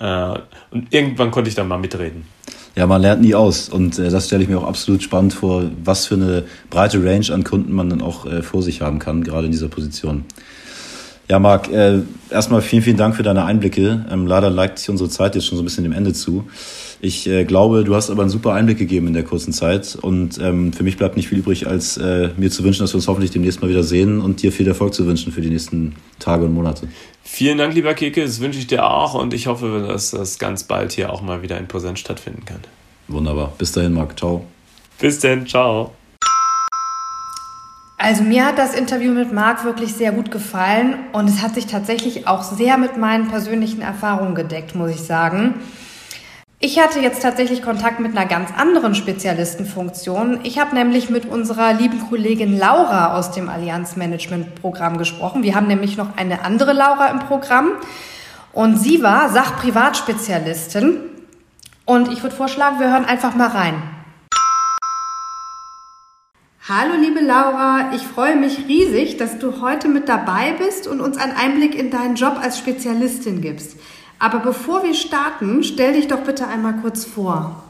Äh, 0.00 0.38
und 0.70 0.92
irgendwann 0.94 1.30
konnte 1.30 1.50
ich 1.50 1.54
dann 1.54 1.68
mal 1.68 1.78
mitreden. 1.78 2.26
Ja, 2.74 2.86
man 2.86 3.02
lernt 3.02 3.22
nie 3.22 3.34
aus 3.34 3.68
und 3.68 3.98
äh, 3.98 4.08
das 4.08 4.26
stelle 4.26 4.42
ich 4.42 4.48
mir 4.48 4.58
auch 4.58 4.66
absolut 4.66 5.02
spannend 5.02 5.34
vor, 5.34 5.64
was 5.84 6.06
für 6.06 6.14
eine 6.14 6.44
breite 6.70 7.04
Range 7.04 7.26
an 7.32 7.44
Kunden 7.44 7.72
man 7.72 7.90
dann 7.90 8.00
auch 8.00 8.24
äh, 8.26 8.42
vor 8.42 8.62
sich 8.62 8.80
haben 8.80 8.98
kann, 8.98 9.22
gerade 9.22 9.46
in 9.46 9.52
dieser 9.52 9.68
Position. 9.68 10.24
Ja, 11.28 11.38
Marc, 11.38 11.70
äh, 11.70 12.00
erstmal 12.30 12.62
vielen, 12.62 12.82
vielen 12.82 12.96
Dank 12.96 13.14
für 13.14 13.22
deine 13.22 13.44
Einblicke. 13.44 14.04
Ähm, 14.10 14.26
leider 14.26 14.50
neigt 14.50 14.78
sich 14.78 14.90
unsere 14.90 15.08
Zeit 15.08 15.34
jetzt 15.34 15.46
schon 15.46 15.56
so 15.56 15.62
ein 15.62 15.64
bisschen 15.64 15.84
dem 15.84 15.92
Ende 15.92 16.12
zu. 16.12 16.44
Ich 17.00 17.28
äh, 17.28 17.44
glaube, 17.44 17.84
du 17.84 17.94
hast 17.94 18.10
aber 18.10 18.22
einen 18.22 18.30
super 18.30 18.52
Einblick 18.52 18.78
gegeben 18.78 19.06
in 19.08 19.14
der 19.14 19.24
kurzen 19.24 19.52
Zeit 19.52 19.96
und 20.00 20.38
ähm, 20.38 20.72
für 20.72 20.82
mich 20.82 20.96
bleibt 20.96 21.16
nicht 21.16 21.28
viel 21.28 21.38
übrig, 21.38 21.66
als 21.66 21.96
äh, 21.96 22.30
mir 22.36 22.50
zu 22.50 22.64
wünschen, 22.64 22.82
dass 22.82 22.92
wir 22.92 22.96
uns 22.96 23.08
hoffentlich 23.08 23.30
demnächst 23.30 23.60
mal 23.62 23.68
wieder 23.68 23.82
sehen 23.82 24.20
und 24.20 24.42
dir 24.42 24.52
viel 24.52 24.66
Erfolg 24.66 24.94
zu 24.94 25.06
wünschen 25.06 25.32
für 25.32 25.40
die 25.40 25.50
nächsten 25.50 25.96
Tage 26.18 26.44
und 26.44 26.54
Monate. 26.54 26.88
Vielen 27.22 27.58
Dank, 27.58 27.74
lieber 27.74 27.94
Keke, 27.94 28.22
das 28.22 28.40
wünsche 28.40 28.58
ich 28.58 28.66
dir 28.66 28.88
auch 28.88 29.14
und 29.14 29.34
ich 29.34 29.46
hoffe, 29.46 29.84
dass 29.88 30.12
das 30.12 30.38
ganz 30.38 30.64
bald 30.64 30.92
hier 30.92 31.12
auch 31.12 31.22
mal 31.22 31.42
wieder 31.42 31.58
in 31.58 31.68
Präsenz 31.68 31.98
stattfinden 31.98 32.44
kann. 32.44 32.60
Wunderbar. 33.08 33.52
Bis 33.58 33.72
dahin, 33.72 33.92
Marc. 33.92 34.18
Ciao. 34.18 34.44
Bis 34.98 35.18
denn. 35.18 35.46
Ciao. 35.46 35.92
Also 37.96 38.22
mir 38.22 38.44
hat 38.44 38.58
das 38.58 38.74
Interview 38.74 39.12
mit 39.12 39.32
Marc 39.32 39.64
wirklich 39.64 39.94
sehr 39.94 40.12
gut 40.12 40.30
gefallen 40.30 40.96
und 41.12 41.28
es 41.28 41.40
hat 41.40 41.54
sich 41.54 41.66
tatsächlich 41.66 42.26
auch 42.26 42.42
sehr 42.42 42.76
mit 42.76 42.98
meinen 42.98 43.28
persönlichen 43.28 43.80
Erfahrungen 43.80 44.34
gedeckt, 44.34 44.74
muss 44.74 44.90
ich 44.90 45.00
sagen. 45.00 45.54
Ich 46.66 46.80
hatte 46.80 46.98
jetzt 46.98 47.20
tatsächlich 47.20 47.60
Kontakt 47.60 48.00
mit 48.00 48.16
einer 48.16 48.24
ganz 48.24 48.48
anderen 48.56 48.94
Spezialistenfunktion. 48.94 50.40
Ich 50.44 50.58
habe 50.58 50.74
nämlich 50.74 51.10
mit 51.10 51.26
unserer 51.26 51.74
lieben 51.74 52.00
Kollegin 52.08 52.56
Laura 52.56 53.18
aus 53.18 53.32
dem 53.32 53.50
Allianz 53.50 53.96
Management 53.96 54.54
Programm 54.62 54.96
gesprochen. 54.96 55.42
Wir 55.42 55.56
haben 55.56 55.66
nämlich 55.66 55.98
noch 55.98 56.16
eine 56.16 56.42
andere 56.42 56.72
Laura 56.72 57.08
im 57.08 57.18
Programm 57.18 57.72
und 58.54 58.78
sie 58.78 59.02
war 59.02 59.28
Sachprivatspezialistin. 59.28 61.00
Und 61.84 62.10
ich 62.10 62.22
würde 62.22 62.34
vorschlagen, 62.34 62.80
wir 62.80 62.90
hören 62.90 63.04
einfach 63.04 63.34
mal 63.34 63.48
rein. 63.48 63.74
Hallo 66.66 66.94
liebe 66.98 67.20
Laura, 67.20 67.90
ich 67.94 68.00
freue 68.00 68.36
mich 68.36 68.66
riesig, 68.68 69.18
dass 69.18 69.38
du 69.38 69.60
heute 69.60 69.88
mit 69.88 70.08
dabei 70.08 70.54
bist 70.56 70.86
und 70.86 71.02
uns 71.02 71.18
einen 71.18 71.36
Einblick 71.36 71.74
in 71.74 71.90
deinen 71.90 72.14
Job 72.14 72.38
als 72.40 72.58
Spezialistin 72.58 73.42
gibst. 73.42 73.76
Aber 74.24 74.38
bevor 74.38 74.82
wir 74.82 74.94
starten, 74.94 75.62
stell 75.62 75.92
dich 75.92 76.08
doch 76.08 76.20
bitte 76.20 76.48
einmal 76.48 76.76
kurz 76.80 77.04
vor. 77.04 77.62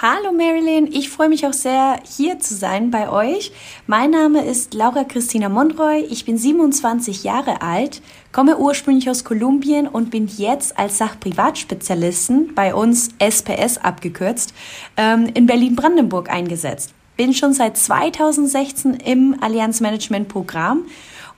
Hallo 0.00 0.32
Marilyn, 0.32 0.86
ich 0.90 1.10
freue 1.10 1.28
mich 1.28 1.46
auch 1.46 1.52
sehr, 1.52 2.00
hier 2.16 2.38
zu 2.38 2.54
sein 2.54 2.90
bei 2.90 3.10
euch. 3.10 3.52
Mein 3.86 4.12
Name 4.12 4.42
ist 4.46 4.72
Laura 4.72 5.04
Christina 5.04 5.50
Monroy, 5.50 6.06
ich 6.08 6.24
bin 6.24 6.38
27 6.38 7.22
Jahre 7.22 7.60
alt, 7.60 8.00
komme 8.32 8.56
ursprünglich 8.56 9.10
aus 9.10 9.24
Kolumbien 9.24 9.86
und 9.86 10.10
bin 10.10 10.26
jetzt 10.26 10.78
als 10.78 10.96
Sachprivatspezialistin, 10.96 12.54
bei 12.54 12.74
uns 12.74 13.10
SPS 13.18 13.76
abgekürzt, 13.76 14.54
ähm, 14.96 15.28
in 15.34 15.44
Berlin-Brandenburg 15.44 16.30
eingesetzt. 16.30 16.94
Bin 17.18 17.34
schon 17.34 17.52
seit 17.52 17.76
2016 17.76 18.94
im 18.94 19.36
Allianz 19.42 19.80
Management 19.80 20.28
Programm 20.28 20.86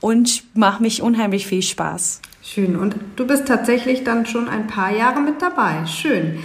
und 0.01 0.45
mache 0.55 0.85
mich 0.85 1.03
unheimlich 1.03 1.49
viel 1.49 1.63
Spaß. 1.63 2.21
Schön. 2.43 2.77
Und 2.77 2.97
du 3.17 3.27
bist 3.27 3.47
tatsächlich 3.47 4.03
dann 4.05 4.27
schon 4.27 4.49
ein 4.49 4.67
paar 4.67 4.91
Jahre 4.91 5.21
mit 5.21 5.41
dabei. 5.41 5.87
Schön. 5.87 6.43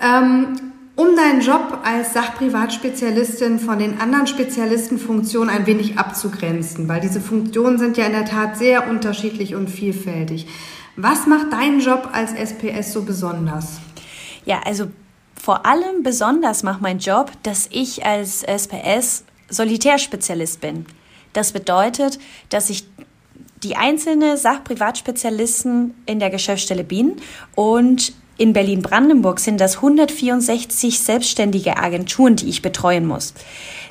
Ähm, 0.00 0.72
um 0.96 1.16
deinen 1.16 1.40
Job 1.40 1.80
als 1.82 2.14
Sachprivatspezialistin 2.14 3.58
von 3.58 3.80
den 3.80 4.00
anderen 4.00 4.28
Spezialistenfunktionen 4.28 5.52
ein 5.52 5.66
wenig 5.66 5.98
abzugrenzen, 5.98 6.88
weil 6.88 7.00
diese 7.00 7.20
Funktionen 7.20 7.78
sind 7.78 7.96
ja 7.96 8.06
in 8.06 8.12
der 8.12 8.26
Tat 8.26 8.56
sehr 8.56 8.88
unterschiedlich 8.88 9.56
und 9.56 9.68
vielfältig. 9.68 10.46
Was 10.96 11.26
macht 11.26 11.52
deinen 11.52 11.80
Job 11.80 12.10
als 12.12 12.32
SPS 12.32 12.92
so 12.92 13.02
besonders? 13.02 13.80
Ja, 14.44 14.60
also 14.64 14.86
vor 15.34 15.66
allem 15.66 16.04
besonders 16.04 16.62
macht 16.62 16.80
mein 16.80 16.98
Job, 16.98 17.32
dass 17.42 17.68
ich 17.72 18.06
als 18.06 18.44
SPS 18.44 19.24
Solitärspezialist 19.48 20.60
bin. 20.60 20.86
Das 21.32 21.50
bedeutet, 21.50 22.20
dass 22.50 22.70
ich 22.70 22.84
die 23.64 23.76
einzelne 23.76 24.36
Sachprivatspezialisten 24.36 25.94
in 26.06 26.20
der 26.20 26.30
Geschäftsstelle 26.30 26.84
bin 26.84 27.16
und 27.54 28.12
in 28.36 28.52
Berlin-Brandenburg 28.52 29.38
sind 29.38 29.60
das 29.60 29.76
164 29.76 30.98
selbstständige 30.98 31.76
Agenturen, 31.76 32.36
die 32.36 32.48
ich 32.48 32.62
betreuen 32.62 33.06
muss. 33.06 33.34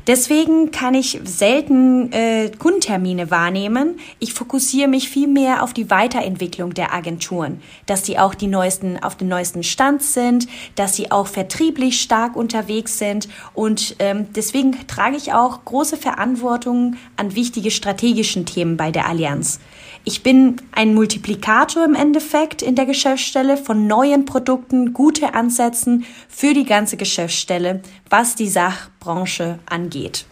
Deswegen 0.06 0.72
kann 0.72 0.96
ich 0.96 1.22
selten 1.24 2.12
äh, 2.12 2.52
Kundentermine 2.60 3.32
wahrnehmen. 3.32 4.00
Ich 4.20 4.34
fokussiere 4.34 4.90
mich 4.90 5.08
viel 5.08 5.30
mehr 5.30 5.64
auf 5.64 5.74
die 5.74 5.90
Weiterentwicklung 5.90 6.74
der 6.74 6.94
Agenturen, 6.94 7.62
dass 7.86 8.06
sie 8.06 8.20
auch 8.20 8.36
die 8.36 8.48
neuesten, 8.48 9.02
auf 9.02 9.16
den 9.16 9.30
neuesten 9.30 9.64
Stand 9.64 10.04
sind, 10.04 10.48
dass 10.76 10.98
sie 10.98 11.10
auch 11.10 11.28
vertrieblich 11.28 12.02
stark 12.02 12.36
unterwegs 12.36 13.00
sind 13.00 13.30
und 13.54 13.96
ähm, 14.00 14.28
deswegen 14.36 14.76
trage 14.88 15.16
ich 15.16 15.32
auch 15.32 15.64
große 15.64 15.96
Verantwortung 15.96 16.98
an 17.16 17.36
wichtige 17.36 17.72
strategischen 17.72 18.46
Themen 18.46 18.76
bei 18.76 18.92
der 18.92 19.08
Allianz. 19.08 19.62
Ich 20.06 20.22
bin 20.22 20.58
ein 20.74 20.96
Multiplikator 20.96 21.86
im 21.86 21.96
Endeffekt 21.96 22.62
in 22.62 22.76
der 22.76 22.86
Geschäftsstelle 22.86 23.56
von 23.56 23.88
neuen 23.88 24.26
Produkten, 24.26 24.92
gute 24.92 25.34
Ansätzen 25.34 26.06
für 26.28 26.54
die 26.54 26.66
ganze 26.66 26.98
Geschäftsstelle, 26.98 27.82
was 28.10 28.36
die 28.36 28.50
Sachbranche 28.50 29.60
angeht. 29.66 30.26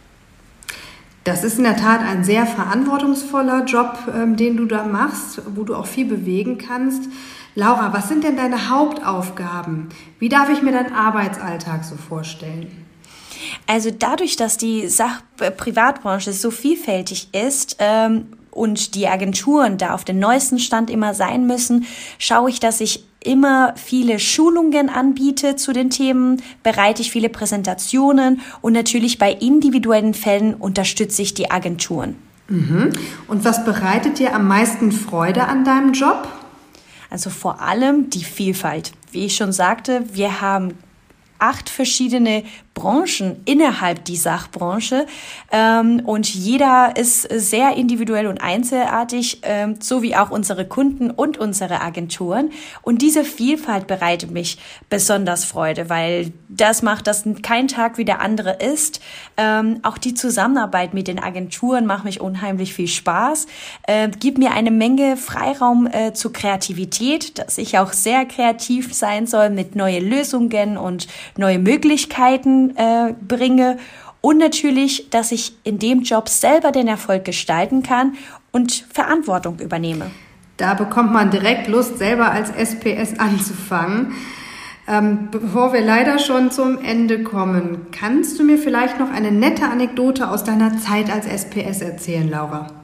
Das 1.23 1.45
ist 1.45 1.57
in 1.57 1.63
der 1.63 1.77
Tat 1.77 2.01
ein 2.01 2.23
sehr 2.23 2.45
verantwortungsvoller 2.45 3.63
Job, 3.63 3.97
ähm, 4.13 4.35
den 4.35 4.57
du 4.57 4.65
da 4.65 4.83
machst, 4.83 5.41
wo 5.55 5.63
du 5.63 5.75
auch 5.75 5.85
viel 5.85 6.05
bewegen 6.05 6.57
kannst. 6.57 7.03
Laura, 7.55 7.93
was 7.93 8.09
sind 8.09 8.23
denn 8.23 8.35
deine 8.35 8.69
Hauptaufgaben? 8.69 9.89
Wie 10.19 10.29
darf 10.29 10.49
ich 10.49 10.61
mir 10.61 10.71
deinen 10.71 10.93
Arbeitsalltag 10.93 11.85
so 11.85 11.95
vorstellen? 11.95 12.85
Also 13.67 13.91
dadurch, 13.91 14.35
dass 14.35 14.57
die 14.57 14.87
Sach 14.87 15.21
Privatbranche 15.57 16.33
so 16.33 16.51
vielfältig 16.51 17.29
ist, 17.33 17.77
ähm, 17.79 18.27
und 18.51 18.95
die 18.95 19.07
Agenturen 19.07 19.77
da 19.77 19.93
auf 19.93 20.03
den 20.03 20.19
neuesten 20.19 20.59
Stand 20.59 20.89
immer 20.89 21.13
sein 21.13 21.47
müssen, 21.47 21.85
schaue 22.17 22.49
ich, 22.49 22.59
dass 22.59 22.81
ich 22.81 23.05
immer 23.23 23.73
viele 23.75 24.19
Schulungen 24.19 24.89
anbiete 24.89 25.55
zu 25.55 25.73
den 25.73 25.89
Themen, 25.89 26.41
bereite 26.63 27.01
ich 27.01 27.11
viele 27.11 27.29
Präsentationen 27.29 28.41
und 28.61 28.73
natürlich 28.73 29.17
bei 29.17 29.31
individuellen 29.31 30.13
Fällen 30.13 30.55
unterstütze 30.55 31.21
ich 31.21 31.33
die 31.33 31.51
Agenturen. 31.51 32.15
Mhm. 32.47 32.91
Und 33.27 33.45
was 33.45 33.63
bereitet 33.63 34.19
dir 34.19 34.35
am 34.35 34.47
meisten 34.47 34.91
Freude 34.91 35.47
an 35.47 35.63
deinem 35.63 35.93
Job? 35.93 36.27
Also 37.09 37.29
vor 37.29 37.61
allem 37.61 38.09
die 38.09 38.23
Vielfalt. 38.23 38.91
Wie 39.11 39.25
ich 39.25 39.35
schon 39.35 39.51
sagte, 39.51 40.03
wir 40.13 40.41
haben 40.41 40.73
acht 41.39 41.69
verschiedene 41.69 42.43
Branchen 42.73 43.41
innerhalb 43.45 44.05
die 44.05 44.15
Sachbranche 44.15 45.05
ähm, 45.51 46.01
und 46.05 46.33
jeder 46.33 46.93
ist 46.95 47.23
sehr 47.23 47.75
individuell 47.75 48.27
und 48.27 48.41
einzelartig, 48.41 49.41
ähm, 49.43 49.75
so 49.81 50.01
wie 50.01 50.15
auch 50.15 50.31
unsere 50.31 50.65
Kunden 50.65 51.11
und 51.11 51.37
unsere 51.37 51.81
Agenturen. 51.81 52.51
Und 52.81 53.01
diese 53.01 53.25
Vielfalt 53.25 53.87
bereitet 53.87 54.31
mich 54.31 54.57
besonders 54.89 55.43
Freude, 55.43 55.89
weil 55.89 56.31
das 56.47 56.81
macht, 56.81 57.07
dass 57.07 57.25
kein 57.41 57.67
Tag 57.67 57.97
wie 57.97 58.05
der 58.05 58.21
andere 58.21 58.53
ist. 58.53 59.01
Ähm, 59.35 59.79
auch 59.83 59.97
die 59.97 60.13
Zusammenarbeit 60.13 60.93
mit 60.93 61.07
den 61.07 61.19
Agenturen 61.19 61.85
macht 61.85 62.05
mich 62.05 62.21
unheimlich 62.21 62.73
viel 62.73 62.87
Spaß, 62.87 63.47
äh, 63.87 64.09
gibt 64.09 64.37
mir 64.37 64.51
eine 64.51 64.71
Menge 64.71 65.17
Freiraum 65.17 65.87
äh, 65.87 66.13
zur 66.13 66.31
Kreativität, 66.31 67.37
dass 67.37 67.57
ich 67.57 67.77
auch 67.77 67.91
sehr 67.91 68.25
kreativ 68.25 68.93
sein 68.93 69.27
soll 69.27 69.49
mit 69.49 69.75
neue 69.75 69.99
Lösungen 69.99 70.77
und 70.77 71.07
neue 71.37 71.59
Möglichkeiten 71.59 72.70
äh, 72.75 73.13
bringe 73.27 73.77
und 74.21 74.37
natürlich, 74.37 75.09
dass 75.09 75.31
ich 75.31 75.53
in 75.63 75.79
dem 75.79 76.01
Job 76.03 76.29
selber 76.29 76.71
den 76.71 76.87
Erfolg 76.87 77.25
gestalten 77.25 77.81
kann 77.81 78.13
und 78.51 78.85
Verantwortung 78.93 79.59
übernehme. 79.59 80.11
Da 80.57 80.75
bekommt 80.75 81.11
man 81.11 81.31
direkt 81.31 81.67
Lust, 81.67 81.97
selber 81.97 82.31
als 82.31 82.51
SPS 82.51 83.17
anzufangen. 83.17 84.13
Ähm, 84.87 85.29
bevor 85.31 85.73
wir 85.73 85.81
leider 85.81 86.19
schon 86.19 86.51
zum 86.51 86.79
Ende 86.79 87.23
kommen, 87.23 87.87
kannst 87.91 88.39
du 88.39 88.43
mir 88.43 88.57
vielleicht 88.57 88.99
noch 88.99 89.09
eine 89.09 89.31
nette 89.31 89.63
Anekdote 89.63 90.29
aus 90.29 90.43
deiner 90.43 90.77
Zeit 90.77 91.11
als 91.11 91.25
SPS 91.25 91.81
erzählen, 91.81 92.29
Laura? 92.29 92.80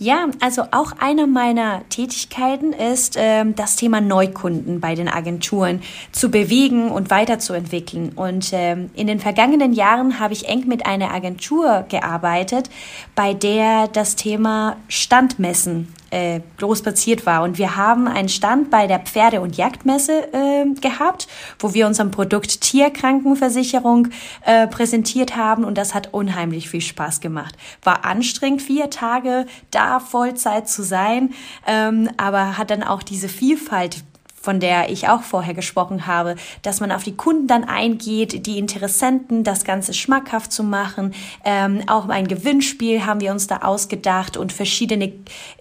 Ja, 0.00 0.26
also 0.40 0.62
auch 0.72 0.92
eine 0.98 1.26
meiner 1.26 1.88
Tätigkeiten 1.88 2.72
ist, 2.72 3.14
ähm, 3.16 3.54
das 3.54 3.76
Thema 3.76 4.00
Neukunden 4.00 4.80
bei 4.80 4.96
den 4.96 5.08
Agenturen 5.08 5.82
zu 6.10 6.30
bewegen 6.30 6.90
und 6.90 7.10
weiterzuentwickeln. 7.10 8.10
Und 8.16 8.50
ähm, 8.52 8.90
in 8.94 9.06
den 9.06 9.20
vergangenen 9.20 9.72
Jahren 9.72 10.18
habe 10.18 10.32
ich 10.32 10.48
eng 10.48 10.66
mit 10.66 10.84
einer 10.84 11.12
Agentur 11.12 11.84
gearbeitet, 11.88 12.70
bei 13.14 13.34
der 13.34 13.86
das 13.88 14.16
Thema 14.16 14.76
Standmessen 14.88 15.94
äh, 16.14 16.40
groß 16.58 16.82
platziert 16.82 17.26
war. 17.26 17.42
Und 17.42 17.58
wir 17.58 17.76
haben 17.76 18.06
einen 18.06 18.28
Stand 18.28 18.70
bei 18.70 18.86
der 18.86 19.00
Pferde- 19.00 19.40
und 19.40 19.56
Jagdmesse 19.56 20.32
äh, 20.32 20.64
gehabt, 20.80 21.26
wo 21.58 21.74
wir 21.74 21.88
unser 21.88 22.04
Produkt 22.04 22.60
Tierkrankenversicherung 22.60 24.08
äh, 24.44 24.68
präsentiert 24.68 25.36
haben. 25.36 25.64
Und 25.64 25.76
das 25.76 25.92
hat 25.92 26.14
unheimlich 26.14 26.68
viel 26.68 26.80
Spaß 26.80 27.20
gemacht. 27.20 27.56
War 27.82 28.04
anstrengend, 28.04 28.62
vier 28.62 28.90
Tage 28.90 29.46
da 29.72 29.98
Vollzeit 29.98 30.68
zu 30.68 30.84
sein, 30.84 31.34
ähm, 31.66 32.08
aber 32.16 32.58
hat 32.58 32.70
dann 32.70 32.84
auch 32.84 33.02
diese 33.02 33.28
Vielfalt 33.28 34.04
von 34.44 34.60
der 34.60 34.90
ich 34.90 35.08
auch 35.08 35.22
vorher 35.22 35.54
gesprochen 35.54 36.06
habe, 36.06 36.36
dass 36.60 36.80
man 36.80 36.92
auf 36.92 37.02
die 37.02 37.16
Kunden 37.16 37.46
dann 37.46 37.64
eingeht, 37.64 38.44
die 38.44 38.58
Interessenten, 38.58 39.42
das 39.42 39.64
Ganze 39.64 39.94
schmackhaft 39.94 40.52
zu 40.52 40.62
machen. 40.62 41.14
Ähm, 41.46 41.80
auch 41.86 42.10
ein 42.10 42.28
Gewinnspiel 42.28 43.06
haben 43.06 43.22
wir 43.22 43.32
uns 43.32 43.46
da 43.46 43.58
ausgedacht 43.62 44.36
und 44.36 44.52
verschiedene 44.52 45.12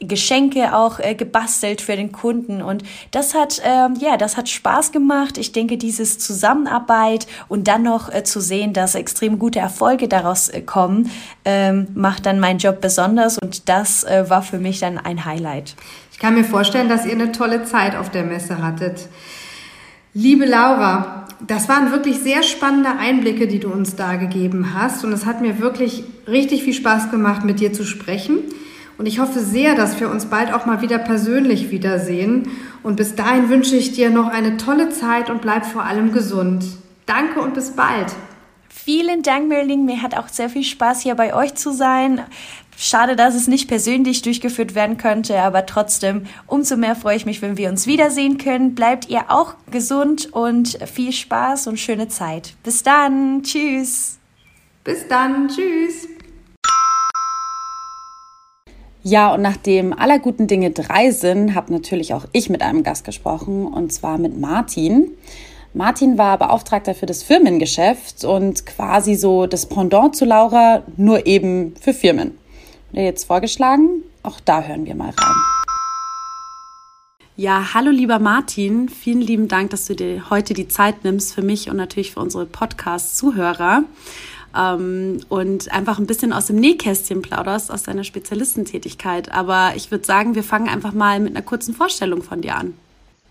Geschenke 0.01 0.75
auch 0.75 0.99
äh, 0.99 1.15
gebastelt 1.15 1.79
für 1.79 1.95
den 1.95 2.11
Kunden. 2.11 2.61
Und 2.61 2.83
das 3.11 3.33
hat, 3.33 3.61
ähm, 3.63 3.95
ja, 4.01 4.17
das 4.17 4.35
hat 4.35 4.49
Spaß 4.49 4.91
gemacht. 4.91 5.37
Ich 5.37 5.53
denke, 5.53 5.77
dieses 5.77 6.19
Zusammenarbeit 6.19 7.25
und 7.47 7.69
dann 7.69 7.83
noch 7.83 8.13
äh, 8.13 8.25
zu 8.25 8.41
sehen, 8.41 8.73
dass 8.73 8.95
extrem 8.95 9.39
gute 9.39 9.59
Erfolge 9.59 10.09
daraus 10.09 10.49
äh, 10.49 10.59
kommen, 10.59 11.09
ähm, 11.45 11.87
macht 11.93 12.25
dann 12.25 12.41
meinen 12.41 12.59
Job 12.59 12.81
besonders. 12.81 13.37
Und 13.37 13.69
das 13.69 14.03
äh, 14.03 14.29
war 14.29 14.41
für 14.41 14.59
mich 14.59 14.79
dann 14.79 14.97
ein 14.97 15.23
Highlight. 15.23 15.75
Kann 16.23 16.35
mir 16.35 16.45
vorstellen, 16.45 16.87
dass 16.87 17.05
ihr 17.05 17.11
eine 17.11 17.33
tolle 17.33 17.65
Zeit 17.65 17.97
auf 17.97 18.09
der 18.09 18.23
Messe 18.23 18.63
hattet. 18.63 19.09
Liebe 20.13 20.45
Laura, 20.45 21.27
das 21.45 21.67
waren 21.67 21.91
wirklich 21.91 22.19
sehr 22.19 22.43
spannende 22.43 22.91
Einblicke, 22.97 23.45
die 23.45 23.59
du 23.59 23.67
uns 23.67 23.97
da 23.97 24.15
gegeben 24.15 24.73
hast. 24.73 25.03
Und 25.03 25.11
es 25.11 25.25
hat 25.25 25.41
mir 25.41 25.59
wirklich 25.59 26.05
richtig 26.25 26.63
viel 26.63 26.71
Spaß 26.71 27.11
gemacht, 27.11 27.43
mit 27.43 27.59
dir 27.59 27.73
zu 27.73 27.83
sprechen. 27.83 28.37
Und 28.97 29.05
ich 29.05 29.19
hoffe 29.19 29.41
sehr, 29.41 29.75
dass 29.75 29.99
wir 29.99 30.09
uns 30.09 30.27
bald 30.27 30.53
auch 30.53 30.65
mal 30.65 30.81
wieder 30.81 30.97
persönlich 30.97 31.71
wiedersehen 31.71 32.47
Und 32.83 32.95
bis 32.95 33.15
dahin 33.15 33.49
wünsche 33.49 33.75
ich 33.75 33.91
dir 33.91 34.09
noch 34.09 34.29
eine 34.29 34.55
tolle 34.55 34.91
Zeit 34.91 35.29
und 35.29 35.41
bleib 35.41 35.65
vor 35.65 35.83
allem 35.83 36.13
gesund. 36.13 36.63
Danke 37.05 37.41
und 37.41 37.53
bis 37.53 37.71
bald. 37.71 38.13
Vielen 38.69 39.23
Dank, 39.23 39.47
Merlin. 39.47 39.85
Mir 39.85 40.01
hat 40.01 40.17
auch 40.17 40.27
sehr 40.27 40.49
viel 40.49 40.63
Spaß, 40.63 41.01
hier 41.01 41.15
bei 41.15 41.33
euch 41.33 41.55
zu 41.55 41.71
sein. 41.71 42.21
Schade, 42.77 43.15
dass 43.15 43.35
es 43.35 43.47
nicht 43.47 43.67
persönlich 43.67 44.21
durchgeführt 44.21 44.75
werden 44.75 44.97
könnte, 44.97 45.39
aber 45.39 45.65
trotzdem, 45.65 46.25
umso 46.47 46.75
mehr 46.75 46.95
freue 46.95 47.15
ich 47.15 47.25
mich, 47.25 47.41
wenn 47.41 47.57
wir 47.57 47.69
uns 47.69 47.87
wiedersehen 47.87 48.37
können. 48.37 48.75
Bleibt 48.75 49.09
ihr 49.09 49.25
auch 49.29 49.55
gesund 49.71 50.33
und 50.33 50.77
viel 50.87 51.11
Spaß 51.11 51.67
und 51.67 51.79
schöne 51.79 52.07
Zeit. 52.07 52.55
Bis 52.63 52.83
dann. 52.83 53.43
Tschüss. 53.43 54.17
Bis 54.83 55.07
dann. 55.07 55.47
Tschüss. 55.47 56.07
Ja, 59.05 59.33
und 59.33 59.41
nachdem 59.41 59.91
aller 59.91 60.17
guten 60.17 60.47
Dinge 60.47 60.71
drei 60.71 61.11
sind, 61.11 61.55
habe 61.55 61.73
natürlich 61.73 62.13
auch 62.13 62.25
ich 62.31 62.49
mit 62.49 62.61
einem 62.61 62.83
Gast 62.83 63.03
gesprochen, 63.03 63.67
und 63.67 63.91
zwar 63.91 64.17
mit 64.17 64.39
Martin. 64.39 65.11
Martin 65.73 66.17
war 66.17 66.37
Beauftragter 66.37 66.95
für 66.95 67.05
das 67.05 67.21
Firmengeschäft 67.21 68.23
und 68.23 68.65
quasi 68.65 69.15
so 69.15 69.45
das 69.45 69.65
Pendant 69.65 70.15
zu 70.15 70.23
Laura, 70.23 70.83
nur 70.95 71.25
eben 71.25 71.75
für 71.81 71.93
Firmen. 71.93 72.37
Jetzt 72.93 73.25
vorgeschlagen, 73.25 74.03
auch 74.21 74.39
da 74.39 74.61
hören 74.61 74.85
wir 74.85 74.93
mal 74.93 75.09
rein. 75.09 75.35
Ja, 77.35 77.73
hallo 77.73 77.89
lieber 77.89 78.19
Martin, 78.19 78.87
vielen 78.87 79.19
lieben 79.19 79.47
Dank, 79.47 79.71
dass 79.71 79.87
du 79.87 79.95
dir 79.95 80.29
heute 80.29 80.53
die 80.53 80.67
Zeit 80.67 81.03
nimmst 81.03 81.33
für 81.33 81.41
mich 81.41 81.71
und 81.71 81.77
natürlich 81.77 82.13
für 82.13 82.19
unsere 82.19 82.45
Podcast-Zuhörer 82.45 83.81
ähm, 84.55 85.21
und 85.27 85.71
einfach 85.71 85.97
ein 85.97 86.05
bisschen 86.05 86.33
aus 86.33 86.45
dem 86.45 86.57
Nähkästchen 86.57 87.23
plauderst, 87.23 87.71
aus 87.71 87.81
deiner 87.81 88.03
Spezialistentätigkeit. 88.03 89.31
Aber 89.31 89.71
ich 89.75 89.89
würde 89.89 90.05
sagen, 90.05 90.35
wir 90.35 90.43
fangen 90.43 90.69
einfach 90.69 90.93
mal 90.93 91.19
mit 91.19 91.35
einer 91.35 91.43
kurzen 91.43 91.73
Vorstellung 91.73 92.21
von 92.21 92.41
dir 92.41 92.55
an. 92.55 92.77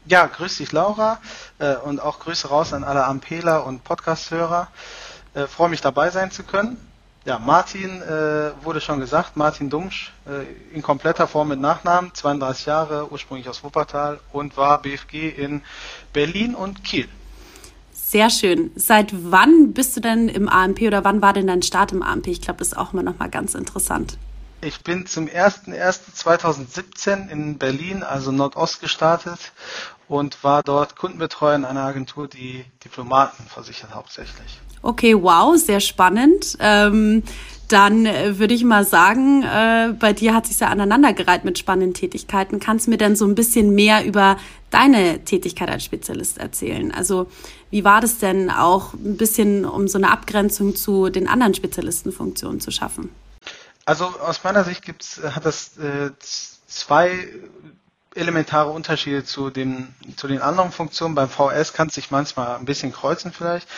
Ja, 0.07 0.27
grüß 0.27 0.57
dich 0.57 0.73
Laura 0.73 1.21
äh, 1.61 1.77
und 1.77 2.03
auch 2.03 2.19
Grüße 2.19 2.49
raus 2.49 2.73
an 2.73 2.83
alle 2.83 3.05
Ampeler 3.05 3.65
und 3.65 3.85
Podcast-Hörer. 3.85 4.67
Äh, 5.35 5.47
Freue 5.47 5.69
mich 5.69 5.83
dabei 5.83 6.11
sein 6.11 6.33
zu 6.33 6.43
können. 6.43 6.92
Ja, 7.25 7.39
Martin 7.39 8.03
äh, 8.03 8.51
wurde 8.65 8.81
schon 8.81 8.99
gesagt, 8.99 9.37
Martin 9.37 9.71
Dumsch, 9.71 10.13
äh, 10.27 10.75
in 10.75 10.83
kompletter 10.83 11.29
Form 11.29 11.49
mit 11.49 11.61
Nachnamen, 11.61 12.13
32 12.13 12.67
Jahre, 12.67 13.13
ursprünglich 13.13 13.49
aus 13.49 13.63
Wuppertal 13.63 14.19
und 14.33 14.57
war 14.57 14.83
BFG 14.83 15.29
in 15.29 15.63
Berlin 16.13 16.57
und 16.57 16.83
Kiel. 16.83 17.09
Sehr 17.93 18.29
schön. 18.29 18.73
Seit 18.75 19.13
wann 19.13 19.73
bist 19.73 19.97
du 19.97 20.01
denn 20.01 20.29
im 20.29 20.49
AMP 20.49 20.83
oder 20.83 21.05
wann 21.05 21.23
war 21.23 21.33
denn 21.33 21.47
dein 21.47 21.63
Start 21.63 21.93
im 21.93 22.03
AMP? 22.03 22.27
Ich 22.27 22.41
glaube, 22.41 22.59
das 22.59 22.69
ist 22.69 22.77
auch 22.77 22.93
immer 22.93 23.05
noch 23.05 23.19
mal 23.19 23.31
ganz 23.31 23.55
interessant. 23.55 24.19
Ich 24.61 24.83
bin 24.83 25.07
zum 25.07 25.27
01.01.2017 25.27 27.29
in 27.29 27.59
Berlin, 27.59 28.03
also 28.03 28.33
Nordost, 28.33 28.81
gestartet 28.81 29.53
und 30.09 30.43
war 30.45 30.63
dort 30.63 30.97
Kundenbetreuer 30.97 31.55
in 31.55 31.65
einer 31.65 31.83
Agentur, 31.83 32.29
die 32.29 32.65
Diplomaten 32.85 33.45
versichert 33.45 33.95
hauptsächlich. 33.95 34.61
Okay, 34.83 35.15
wow, 35.21 35.57
sehr 35.57 35.81
spannend. 35.81 36.57
Ähm, 36.61 37.23
dann 37.69 38.05
äh, 38.05 38.39
würde 38.39 38.53
ich 38.53 38.65
mal 38.65 38.85
sagen, 38.85 39.43
äh, 39.45 39.95
bei 39.99 40.13
dir 40.13 40.35
hat 40.35 40.47
sich 40.47 40.61
ja 40.61 40.69
aneinandergereiht 40.69 41.45
mit 41.45 41.59
spannenden 41.59 41.95
Tätigkeiten. 41.95 42.61
Kannst 42.61 42.87
du 42.87 42.91
mir 42.91 42.99
denn 42.99 43.17
so 43.17 43.25
ein 43.25 43.35
bisschen 43.35 43.75
mehr 43.75 44.05
über 44.05 44.37
deine 44.71 45.25
Tätigkeit 45.25 45.71
als 45.71 45.85
Spezialist 45.85 46.39
erzählen? 46.39 46.93
Also 46.93 47.29
wie 47.71 47.85
war 47.85 48.01
das 48.01 48.19
denn 48.19 48.51
auch 48.51 48.93
ein 48.93 49.17
bisschen, 49.17 49.65
um 49.65 49.89
so 49.89 49.97
eine 49.97 50.11
Abgrenzung 50.11 50.77
zu 50.77 51.09
den 51.09 51.29
anderen 51.29 51.55
Spezialistenfunktionen 51.55 52.61
zu 52.61 52.71
schaffen? 52.71 53.11
Also 53.87 54.05
aus 54.05 54.45
meiner 54.45 54.65
Sicht 54.65 54.83
gibt's, 54.83 55.21
hat 55.23 55.47
das 55.47 55.79
äh, 55.79 56.11
zwei 56.67 57.27
elementare 58.15 58.71
Unterschiede 58.71 59.25
zu 59.25 59.51
den, 59.51 59.95
zu 60.17 60.29
den 60.29 60.41
anderen 60.41 60.73
Funktionen. 60.73 61.15
Beim 61.15 61.29
VS 61.29 61.73
kann 61.73 61.89
es 61.89 61.95
sich 61.95 62.11
manchmal 62.11 62.57
ein 62.57 62.65
bisschen 62.65 62.93
kreuzen 62.93 63.33
vielleicht. 63.33 63.69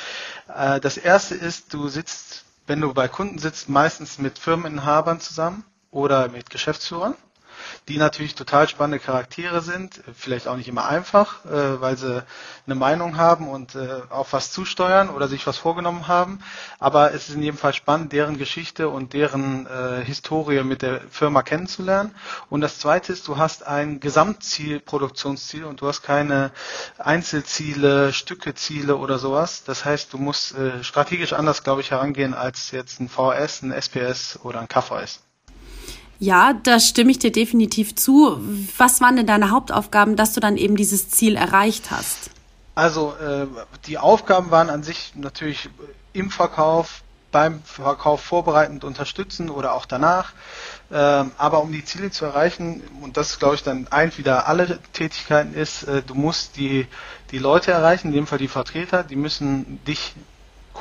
Äh, 0.54 0.80
das 0.80 0.96
erste 0.96 1.34
ist, 1.34 1.72
du 1.74 1.88
sitzt 1.88 2.44
wenn 2.66 2.80
du 2.80 2.94
bei 2.94 3.08
Kunden 3.08 3.38
sitzt, 3.38 3.68
meistens 3.68 4.18
mit 4.18 4.38
Firmeninhabern 4.38 5.20
zusammen 5.20 5.64
oder 5.90 6.28
mit 6.28 6.50
Geschäftsführern 6.50 7.14
die 7.88 7.99
natürlich 7.99 8.35
total 8.35 8.68
spannende 8.68 8.99
Charaktere 8.99 9.61
sind, 9.61 10.00
vielleicht 10.16 10.49
auch 10.49 10.56
nicht 10.56 10.68
immer 10.68 10.87
einfach, 10.87 11.44
äh, 11.44 11.80
weil 11.80 11.97
sie 11.97 12.25
eine 12.66 12.74
Meinung 12.74 13.16
haben 13.16 13.48
und 13.48 13.74
äh, 13.74 14.00
auf 14.11 14.33
was 14.33 14.53
zusteuern 14.53 15.11
oder 15.11 15.29
sich 15.29 15.46
was 15.46 15.59
vorgenommen 15.59 16.09
haben. 16.09 16.40
Aber 16.79 17.12
es 17.12 17.29
ist 17.29 17.35
in 17.35 17.42
jedem 17.42 17.59
Fall 17.59 17.74
spannend, 17.74 18.12
deren 18.12 18.38
Geschichte 18.38 18.88
und 18.88 19.12
deren 19.12 19.66
äh, 19.66 20.05
Historie 20.05 20.62
mit 20.62 20.83
der 20.83 21.00
Firma 21.11 21.42
kennenzulernen. 21.42 22.14
Und 22.48 22.61
das 22.61 22.79
Zweite 22.79 23.12
ist, 23.12 23.29
du 23.29 23.37
hast 23.37 23.66
ein 23.66 24.00
Gesamtziel, 24.00 24.81
Produktionsziel 24.81 25.64
und 25.64 25.81
du 25.81 25.88
hast 25.88 26.03
keine 26.03 26.53
Einzelziele, 26.98 28.12
Stückeziele 28.12 28.96
oder 28.96 29.18
sowas. 29.18 29.64
Das 29.64 29.85
heißt, 29.85 30.12
du 30.12 30.18
musst 30.18 30.55
äh, 30.55 30.83
strategisch 30.85 31.33
anders, 31.33 31.62
glaube 31.62 31.81
ich, 31.81 31.90
herangehen 31.90 32.35
als 32.35 32.70
jetzt 32.70 33.00
ein 33.00 33.09
VS, 33.09 33.62
ein 33.62 33.72
SPS 33.72 34.38
oder 34.42 34.61
ein 34.61 34.68
KVS. 34.68 35.23
Ja, 36.18 36.53
da 36.53 36.81
stimme 36.81 37.11
ich 37.11 37.18
dir 37.18 37.33
definitiv 37.33 37.94
zu. 37.94 38.38
Was 38.79 39.00
waren 39.00 39.16
denn 39.16 39.27
deine 39.27 39.50
Hauptaufgaben, 39.50 40.16
dass 40.16 40.33
du 40.33 40.40
dann 40.40 40.57
eben 40.57 40.77
dieses 40.77 41.09
Ziel 41.11 41.37
erreicht 41.37 41.90
hast? 41.90 42.31
Also 42.74 43.14
äh, 43.20 43.46
die 43.87 43.98
Aufgaben 43.98 44.50
waren 44.50 44.70
an 44.70 44.83
sich 44.83 45.12
natürlich 45.14 45.68
im 46.12 46.31
Verkauf, 46.31 47.03
beim 47.31 47.62
Verkauf 47.64 48.20
vorbereitend 48.20 48.85
unterstützen 48.85 49.50
oder 49.50 49.74
auch 49.74 49.87
danach. 49.87 50.33
Ähm, 50.92 51.33
aber 51.37 51.62
um 51.62 51.72
die 51.72 51.85
Ziele 51.85 52.12
zu 52.12 52.24
erreichen, 52.24 52.81
und 53.03 53.16
das 53.16 53.40
glaube 53.40 53.57
ich 53.57 53.64
dann 53.64 53.88
ein 53.90 54.16
wieder 54.16 54.46
alle 54.46 54.79
Tätigkeiten 54.92 55.53
ist, 55.53 55.83
äh, 55.83 56.03
du 56.03 56.14
musst 56.14 56.57
die, 56.57 56.87
die 57.33 57.38
Leute 57.38 57.72
erreichen, 57.72 58.09
in 58.09 58.14
dem 58.14 58.27
Fall 58.29 58.38
die 58.38 58.46
Vertreter, 58.46 59.03
die 59.03 59.16
müssen 59.16 59.81
dich 59.85 60.14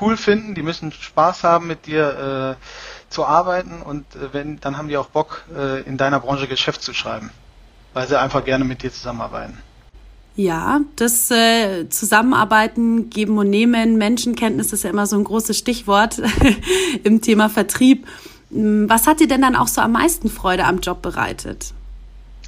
cool 0.02 0.18
finden, 0.18 0.56
die 0.56 0.64
müssen 0.64 0.92
Spaß 0.92 1.44
haben 1.44 1.68
mit 1.68 1.86
dir. 1.86 2.58
Äh, 2.60 2.66
zu 3.14 3.26
arbeiten 3.26 3.82
und 3.82 4.04
äh, 4.16 4.34
wenn, 4.34 4.60
dann 4.60 4.78
haben 4.78 4.90
die 4.90 4.98
auch 4.98 5.08
Bock, 5.08 5.44
äh, 5.56 5.82
in 5.84 5.98
deiner 5.98 6.20
Branche 6.20 6.48
Geschäft 6.48 6.82
zu 6.82 6.94
schreiben, 6.94 7.30
weil 7.94 8.08
sie 8.08 8.20
einfach 8.20 8.44
gerne 8.44 8.66
mit 8.66 8.84
dir 8.84 8.92
zusammenarbeiten. 8.92 9.58
Ja, 10.36 10.82
das 10.96 11.30
äh, 11.30 11.88
Zusammenarbeiten, 11.90 13.12
Geben 13.12 13.38
und 13.38 13.52
Nehmen, 13.52 13.98
Menschenkenntnis 14.00 14.74
ist 14.74 14.84
ja 14.84 14.90
immer 14.90 15.06
so 15.06 15.16
ein 15.16 15.24
großes 15.24 15.56
Stichwort 15.58 16.20
im 17.04 17.22
Thema 17.22 17.50
Vertrieb. 17.50 18.08
Hm, 18.50 18.90
was 18.90 19.06
hat 19.06 19.20
dir 19.20 19.28
denn 19.28 19.44
dann 19.44 19.56
auch 19.56 19.68
so 19.68 19.82
am 19.82 19.92
meisten 19.92 20.30
Freude 20.30 20.66
am 20.66 20.80
Job 20.80 21.04
bereitet? 21.04 21.74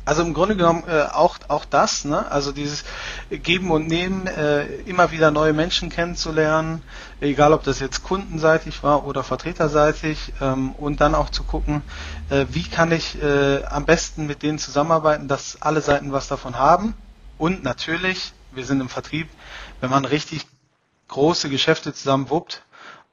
Also 0.06 0.22
im 0.22 0.36
Grunde 0.36 0.56
genommen 0.56 0.84
äh, 0.88 1.02
auch 1.02 1.38
auch 1.48 1.65
das, 1.65 2.06
ne? 2.06 2.32
Also 2.32 2.52
dieses 2.52 2.84
Geben 3.32 3.72
und 3.72 3.88
Nehmen, 3.88 4.28
äh, 4.28 4.65
immer 4.82 5.12
wieder 5.12 5.32
neue 5.32 5.52
Menschen 5.52 5.89
kennenzulernen, 5.89 6.84
egal 7.22 7.54
ob 7.54 7.63
das 7.63 7.80
jetzt 7.80 8.04
kundenseitig 8.04 8.84
war 8.84 9.08
oder 9.08 9.24
vertreterseitig, 9.24 10.34
ähm, 10.41 10.74
und 10.74 11.02
dann 11.02 11.15
auch 11.15 11.32
zu 11.32 11.44
gucken, 11.44 11.82
äh, 12.30 12.46
wie 12.50 12.63
kann 12.63 12.91
ich 12.91 13.22
äh, 13.22 13.63
am 13.65 13.86
besten 13.86 14.28
mit 14.28 14.44
denen 14.44 14.60
zusammenarbeiten, 14.60 15.28
dass 15.28 15.62
alle 15.62 15.82
Seiten 15.82 16.12
was 16.12 16.28
davon 16.28 16.60
haben. 16.60 16.94
Und 17.39 17.63
natürlich, 17.63 18.34
wir 18.54 18.63
sind 18.63 18.82
im 18.82 18.89
Vertrieb, 18.89 19.28
wenn 19.82 19.89
man 19.89 20.06
richtig 20.06 20.46
große 21.08 21.50
Geschäfte 21.50 21.94
zusammen 21.94 22.30
wuppt, 22.30 22.62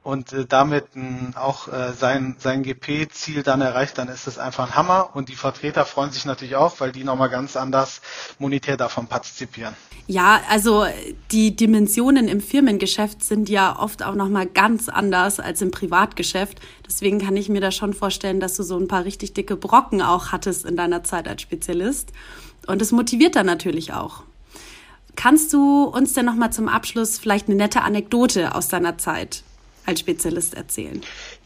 und 0.03 0.33
äh, 0.33 0.47
damit 0.47 0.97
mh, 0.97 1.41
auch 1.41 1.69
äh, 1.69 1.93
sein, 1.93 2.37
sein 2.39 2.63
GP-Ziel 2.63 3.43
dann 3.43 3.61
erreicht, 3.61 3.99
dann 3.99 4.09
ist 4.09 4.27
das 4.27 4.39
einfach 4.39 4.69
ein 4.69 4.75
Hammer. 4.75 5.11
Und 5.15 5.29
die 5.29 5.37
Vertreter 5.37 5.85
freuen 5.85 6.11
sich 6.11 6.25
natürlich 6.25 6.57
auch, 6.57 6.81
weil 6.81 6.93
die 6.93 7.05
nochmal 7.05 7.31
ganz 7.31 7.57
anders 7.57 8.01
monetär 8.39 8.77
davon 8.77 9.07
partizipieren. 9.07 9.75
Ja, 10.09 10.41
also 10.51 10.87
die 11.31 11.55
Dimensionen 11.55 12.27
im 12.27 12.41
Firmengeschäft 12.41 13.23
sind 13.23 13.49
ja 13.49 13.79
oft 13.79 14.03
auch 14.03 14.17
nochmal 14.17 14.47
ganz 14.47 14.89
anders 14.89 15.39
als 15.39 15.63
im 15.63 15.71
Privatgeschäft. 15.71 16.61
Deswegen 16.85 17.21
kann 17.21 17.37
ich 17.37 17.49
mir 17.49 17.61
da 17.61 17.71
schon 17.71 17.95
vorstellen, 17.95 18.41
dass 18.41 18.57
du 18.57 18.65
so 18.65 18.77
ein 18.77 18.89
paar 18.89 19.05
richtig 19.05 19.35
dicke 19.35 19.57
Brocken 19.57 20.03
auch 20.03 20.33
hattest 20.33 20.65
in 20.65 20.77
deiner 20.77 21.05
Zeit 21.05 21.29
als 21.29 21.43
Spezialist. 21.43 22.11
Und 22.67 22.83
es 22.83 22.91
motiviert 22.91 23.37
dann 23.37 23.47
natürlich 23.47 23.93
auch. 23.93 24.25
Kannst 25.15 25.53
du 25.53 25.85
uns 25.85 26.15
denn 26.15 26.27
nochmal 26.27 26.53
zum 26.53 26.69
Abschluss 26.69 27.19
vielleicht 27.19 27.47
eine 27.47 27.57
nette 27.57 27.83
Anekdote 27.83 28.55
aus 28.55 28.67
deiner 28.69 28.99
Zeit 28.99 29.45
als 29.87 30.01
Spezialist 30.01 30.55
erzählen? 30.55 31.03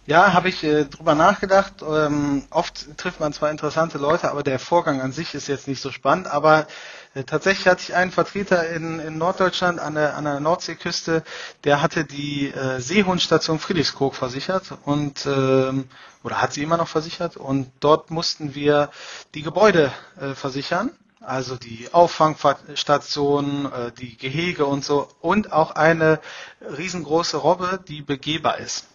Ja, 0.07 0.33
habe 0.33 0.49
ich 0.49 0.62
äh, 0.62 0.85
drüber 0.85 1.14
nachgedacht. 1.16 1.83
Ähm, 1.83 2.44
oft 2.51 2.96
trifft 2.96 3.18
man 3.18 3.33
zwar 3.33 3.51
interessante 3.51 3.99
Leute, 3.99 4.31
aber 4.31 4.44
der 4.44 4.59
Vorgang 4.59 5.01
an 5.01 5.11
sich 5.11 5.35
ist 5.35 5.49
jetzt 5.49 5.66
nicht 5.66 5.83
so 5.83 5.90
spannend. 5.90 6.29
Aber 6.29 6.66
äh, 7.14 7.25
tatsächlich 7.25 7.66
hatte 7.66 7.83
ich 7.83 7.94
einen 7.94 8.12
Vertreter 8.12 8.68
in, 8.68 9.01
in 9.01 9.18
Norddeutschland 9.18 9.81
an 9.81 9.94
der, 9.94 10.16
an 10.16 10.25
der 10.25 10.38
Nordseeküste, 10.38 11.25
der 11.64 11.83
hatte 11.83 12.05
die 12.05 12.53
äh, 12.53 12.81
Seehundstation 12.81 13.59
Friedrichskoog 13.59 14.14
versichert 14.14 14.75
und 14.85 15.27
ähm, 15.27 15.88
oder 16.22 16.42
hat 16.42 16.53
sie 16.53 16.62
immer 16.62 16.77
noch 16.77 16.88
versichert 16.88 17.37
und 17.37 17.72
dort 17.81 18.11
mussten 18.11 18.55
wir 18.55 18.90
die 19.35 19.42
Gebäude 19.42 19.92
äh, 20.20 20.35
versichern 20.35 20.90
also 21.27 21.57
die 21.57 21.89
Auffangstation, 21.93 23.73
äh, 23.73 23.93
die 23.93 24.17
Gehege 24.17 24.65
und 24.67 24.85
so 24.85 25.09
und 25.21 25.53
auch 25.53 25.73
eine 25.73 26.21
riesengroße 26.61 27.37
Robbe, 27.37 27.81
die 27.89 28.03
begehbar 28.03 28.59
ist. 28.59 28.87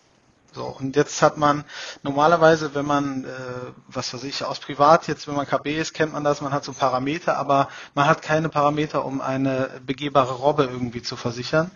So, 0.54 0.66
und 0.66 0.98
jetzt 0.98 1.22
hat 1.22 1.38
man 1.38 1.64
normalerweise, 2.04 2.76
wenn 2.76 2.86
man, 2.86 3.24
äh, 3.24 3.28
was 3.88 4.14
weiß 4.14 4.26
ich, 4.26 4.44
aus 4.44 4.60
Privat, 4.60 5.08
jetzt 5.08 5.26
wenn 5.28 5.36
man 5.36 5.48
KB 5.48 5.78
ist, 5.78 5.94
kennt 5.94 6.12
man 6.12 6.26
das, 6.26 6.42
man 6.42 6.52
hat 6.52 6.66
so 6.66 6.74
Parameter, 6.74 7.38
aber 7.38 7.70
man 7.96 8.06
hat 8.06 8.22
keine 8.22 8.50
Parameter, 8.50 9.06
um 9.06 9.22
eine 9.22 9.82
begehbare 9.86 10.34
Robbe 10.34 10.64
irgendwie 10.64 11.02
zu 11.02 11.16
versichern. 11.16 11.72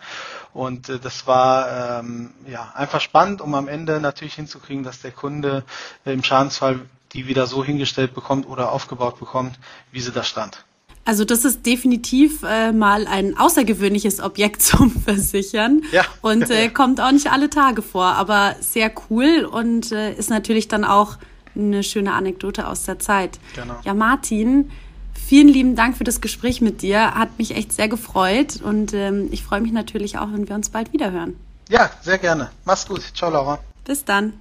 Und 0.54 0.90
äh, 0.90 1.00
das 1.00 1.26
war 1.26 2.00
ähm, 2.00 2.34
ja 2.48 2.74
einfach 2.76 3.00
spannend, 3.00 3.40
um 3.40 3.56
am 3.56 3.70
Ende 3.70 4.02
natürlich 4.02 4.36
hinzukriegen, 4.36 4.84
dass 4.84 5.02
der 5.02 5.12
Kunde 5.12 5.64
im 6.04 6.24
Schadensfall 6.24 6.82
die 7.14 7.28
wieder 7.28 7.48
so 7.48 7.64
hingestellt 7.64 8.14
bekommt 8.14 8.48
oder 8.48 8.72
aufgebaut 8.72 9.20
bekommt, 9.20 9.58
wie 9.92 10.00
sie 10.00 10.12
da 10.12 10.24
stand. 10.24 10.66
Also 11.06 11.24
das 11.24 11.46
ist 11.46 11.66
definitiv 11.68 12.42
äh, 12.42 12.72
mal 12.72 13.06
ein 13.06 13.38
außergewöhnliches 13.38 14.20
Objekt 14.20 14.62
zum 14.64 14.92
Versichern 14.92 15.84
ja. 15.92 16.04
und 16.22 16.50
äh, 16.50 16.70
kommt 16.70 17.00
auch 17.00 17.12
nicht 17.12 17.32
alle 17.32 17.50
Tage 17.50 17.84
vor, 17.84 18.06
aber 18.06 18.56
sehr 18.60 18.92
cool 19.10 19.48
und 19.50 19.92
äh, 19.92 20.14
ist 20.14 20.32
natürlich 20.32 20.68
dann 20.68 20.84
auch 20.84 21.18
eine 21.56 21.84
schöne 21.84 22.14
Anekdote 22.14 22.68
aus 22.68 22.84
der 22.84 23.00
Zeit. 23.00 23.40
Genau. 23.56 23.76
Ja, 23.84 23.94
Martin, 23.94 24.72
vielen 25.14 25.48
lieben 25.48 25.76
Dank 25.76 25.96
für 25.96 26.04
das 26.04 26.22
Gespräch 26.22 26.60
mit 26.60 26.82
dir. 26.82 27.14
Hat 27.14 27.38
mich 27.38 27.56
echt 27.56 27.72
sehr 27.72 27.88
gefreut 27.88 28.62
und 28.62 28.94
ähm, 28.94 29.30
ich 29.32 29.44
freue 29.44 29.62
mich 29.62 29.72
natürlich 29.72 30.18
auch, 30.18 30.28
wenn 30.34 30.50
wir 30.50 30.56
uns 30.56 30.70
bald 30.70 30.92
wiederhören. 30.92 31.36
Ja, 31.70 31.90
sehr 32.02 32.18
gerne. 32.18 32.50
Mach's 32.66 32.88
gut. 32.88 33.02
Ciao, 33.16 33.32
Laura. 33.32 33.60
Bis 33.86 34.06
dann. 34.06 34.34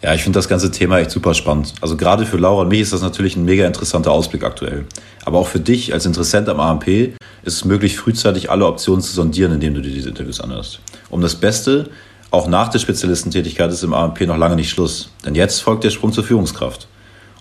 Ja, 0.00 0.14
ich 0.14 0.22
finde 0.22 0.38
das 0.38 0.48
ganze 0.48 0.70
Thema 0.70 1.00
echt 1.00 1.10
super 1.10 1.34
spannend. 1.34 1.74
Also 1.80 1.96
gerade 1.96 2.24
für 2.24 2.36
Laura 2.36 2.62
und 2.62 2.68
mich 2.68 2.80
ist 2.80 2.92
das 2.92 3.02
natürlich 3.02 3.34
ein 3.34 3.44
mega 3.44 3.66
interessanter 3.66 4.12
Ausblick 4.12 4.44
aktuell. 4.44 4.84
Aber 5.24 5.38
auch 5.38 5.48
für 5.48 5.58
dich 5.58 5.92
als 5.92 6.06
Interessent 6.06 6.48
am 6.48 6.60
AMP 6.60 6.86
ist 6.86 7.16
es 7.42 7.64
möglich, 7.64 7.96
frühzeitig 7.96 8.48
alle 8.48 8.66
Optionen 8.66 9.02
zu 9.02 9.12
sondieren, 9.12 9.52
indem 9.52 9.74
du 9.74 9.82
dir 9.82 9.92
diese 9.92 10.08
Interviews 10.08 10.40
anhörst. 10.40 10.78
Um 11.10 11.20
das 11.20 11.34
Beste, 11.34 11.90
auch 12.30 12.46
nach 12.46 12.68
der 12.68 12.78
Spezialistentätigkeit 12.78 13.72
ist 13.72 13.82
im 13.82 13.92
AMP 13.92 14.20
noch 14.20 14.36
lange 14.36 14.54
nicht 14.54 14.70
Schluss. 14.70 15.10
Denn 15.24 15.34
jetzt 15.34 15.60
folgt 15.60 15.82
der 15.82 15.90
Sprung 15.90 16.12
zur 16.12 16.22
Führungskraft. 16.22 16.86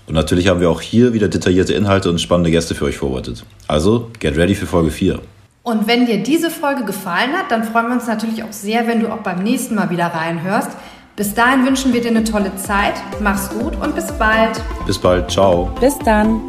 Und 0.08 0.15
natürlich 0.15 0.48
haben 0.48 0.60
wir 0.60 0.72
auch 0.72 0.82
hier 0.82 1.13
wieder 1.13 1.28
detaillierte 1.28 1.74
Inhalte 1.74 2.10
und 2.10 2.20
spannende 2.20 2.50
Gäste 2.50 2.74
für 2.74 2.86
euch 2.86 2.98
vorbereitet. 2.98 3.43
Also, 3.67 4.10
get 4.20 4.36
ready 4.36 4.56
für 4.56 4.65
Folge 4.65 4.89
4. 4.89 5.20
Und 5.63 5.86
wenn 5.86 6.06
dir 6.06 6.24
diese 6.24 6.50
Folge 6.50 6.86
gefallen 6.86 7.34
hat, 7.34 7.52
dann 7.52 7.65
freuen 7.65 7.88
wir 7.88 7.96
uns 7.96 8.08
natürlich 8.08 8.41
auch 8.41 8.54
sehr, 8.54 8.88
wenn 8.88 9.02
du 9.02 9.12
auch 9.12 9.17
beim 9.17 9.43
nächsten 9.43 9.76
Mal 9.76 9.89
wieder 9.89 10.08
reinhörst. 10.08 10.72
Bis 11.18 11.34
dahin 11.34 11.66
wünschen 11.66 11.94
wir 11.94 12.02
dir 12.02 12.10
eine 12.12 12.24
tolle 12.24 12.56
Zeit. 12.58 12.94
Mach's 13.20 13.50
gut 13.50 13.76
und 13.82 13.96
bis 13.96 14.06
bald. 14.20 14.62
Bis 14.86 15.00
bald. 15.00 15.32
Ciao. 15.32 15.66
Bis 15.82 15.98
dann. 16.06 16.42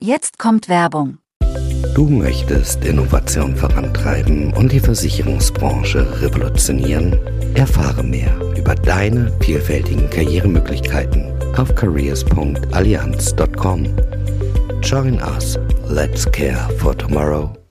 Jetzt 0.00 0.40
kommt 0.40 0.68
Werbung. 0.68 1.18
Du 1.94 2.08
möchtest 2.08 2.84
Innovation 2.84 3.54
vorantreiben 3.54 4.52
und 4.52 4.72
die 4.72 4.80
Versicherungsbranche 4.80 6.20
revolutionieren? 6.22 7.16
Erfahre 7.54 8.02
mehr 8.02 8.34
über 8.56 8.74
deine 8.74 9.32
vielfältigen 9.40 10.10
Karrieremöglichkeiten 10.10 11.33
auf 11.58 11.74
careers.allianz.com. 11.74 13.86
Join 14.80 15.20
us. 15.20 15.58
Let's 15.88 16.24
care 16.26 16.68
for 16.78 16.94
tomorrow. 16.94 17.63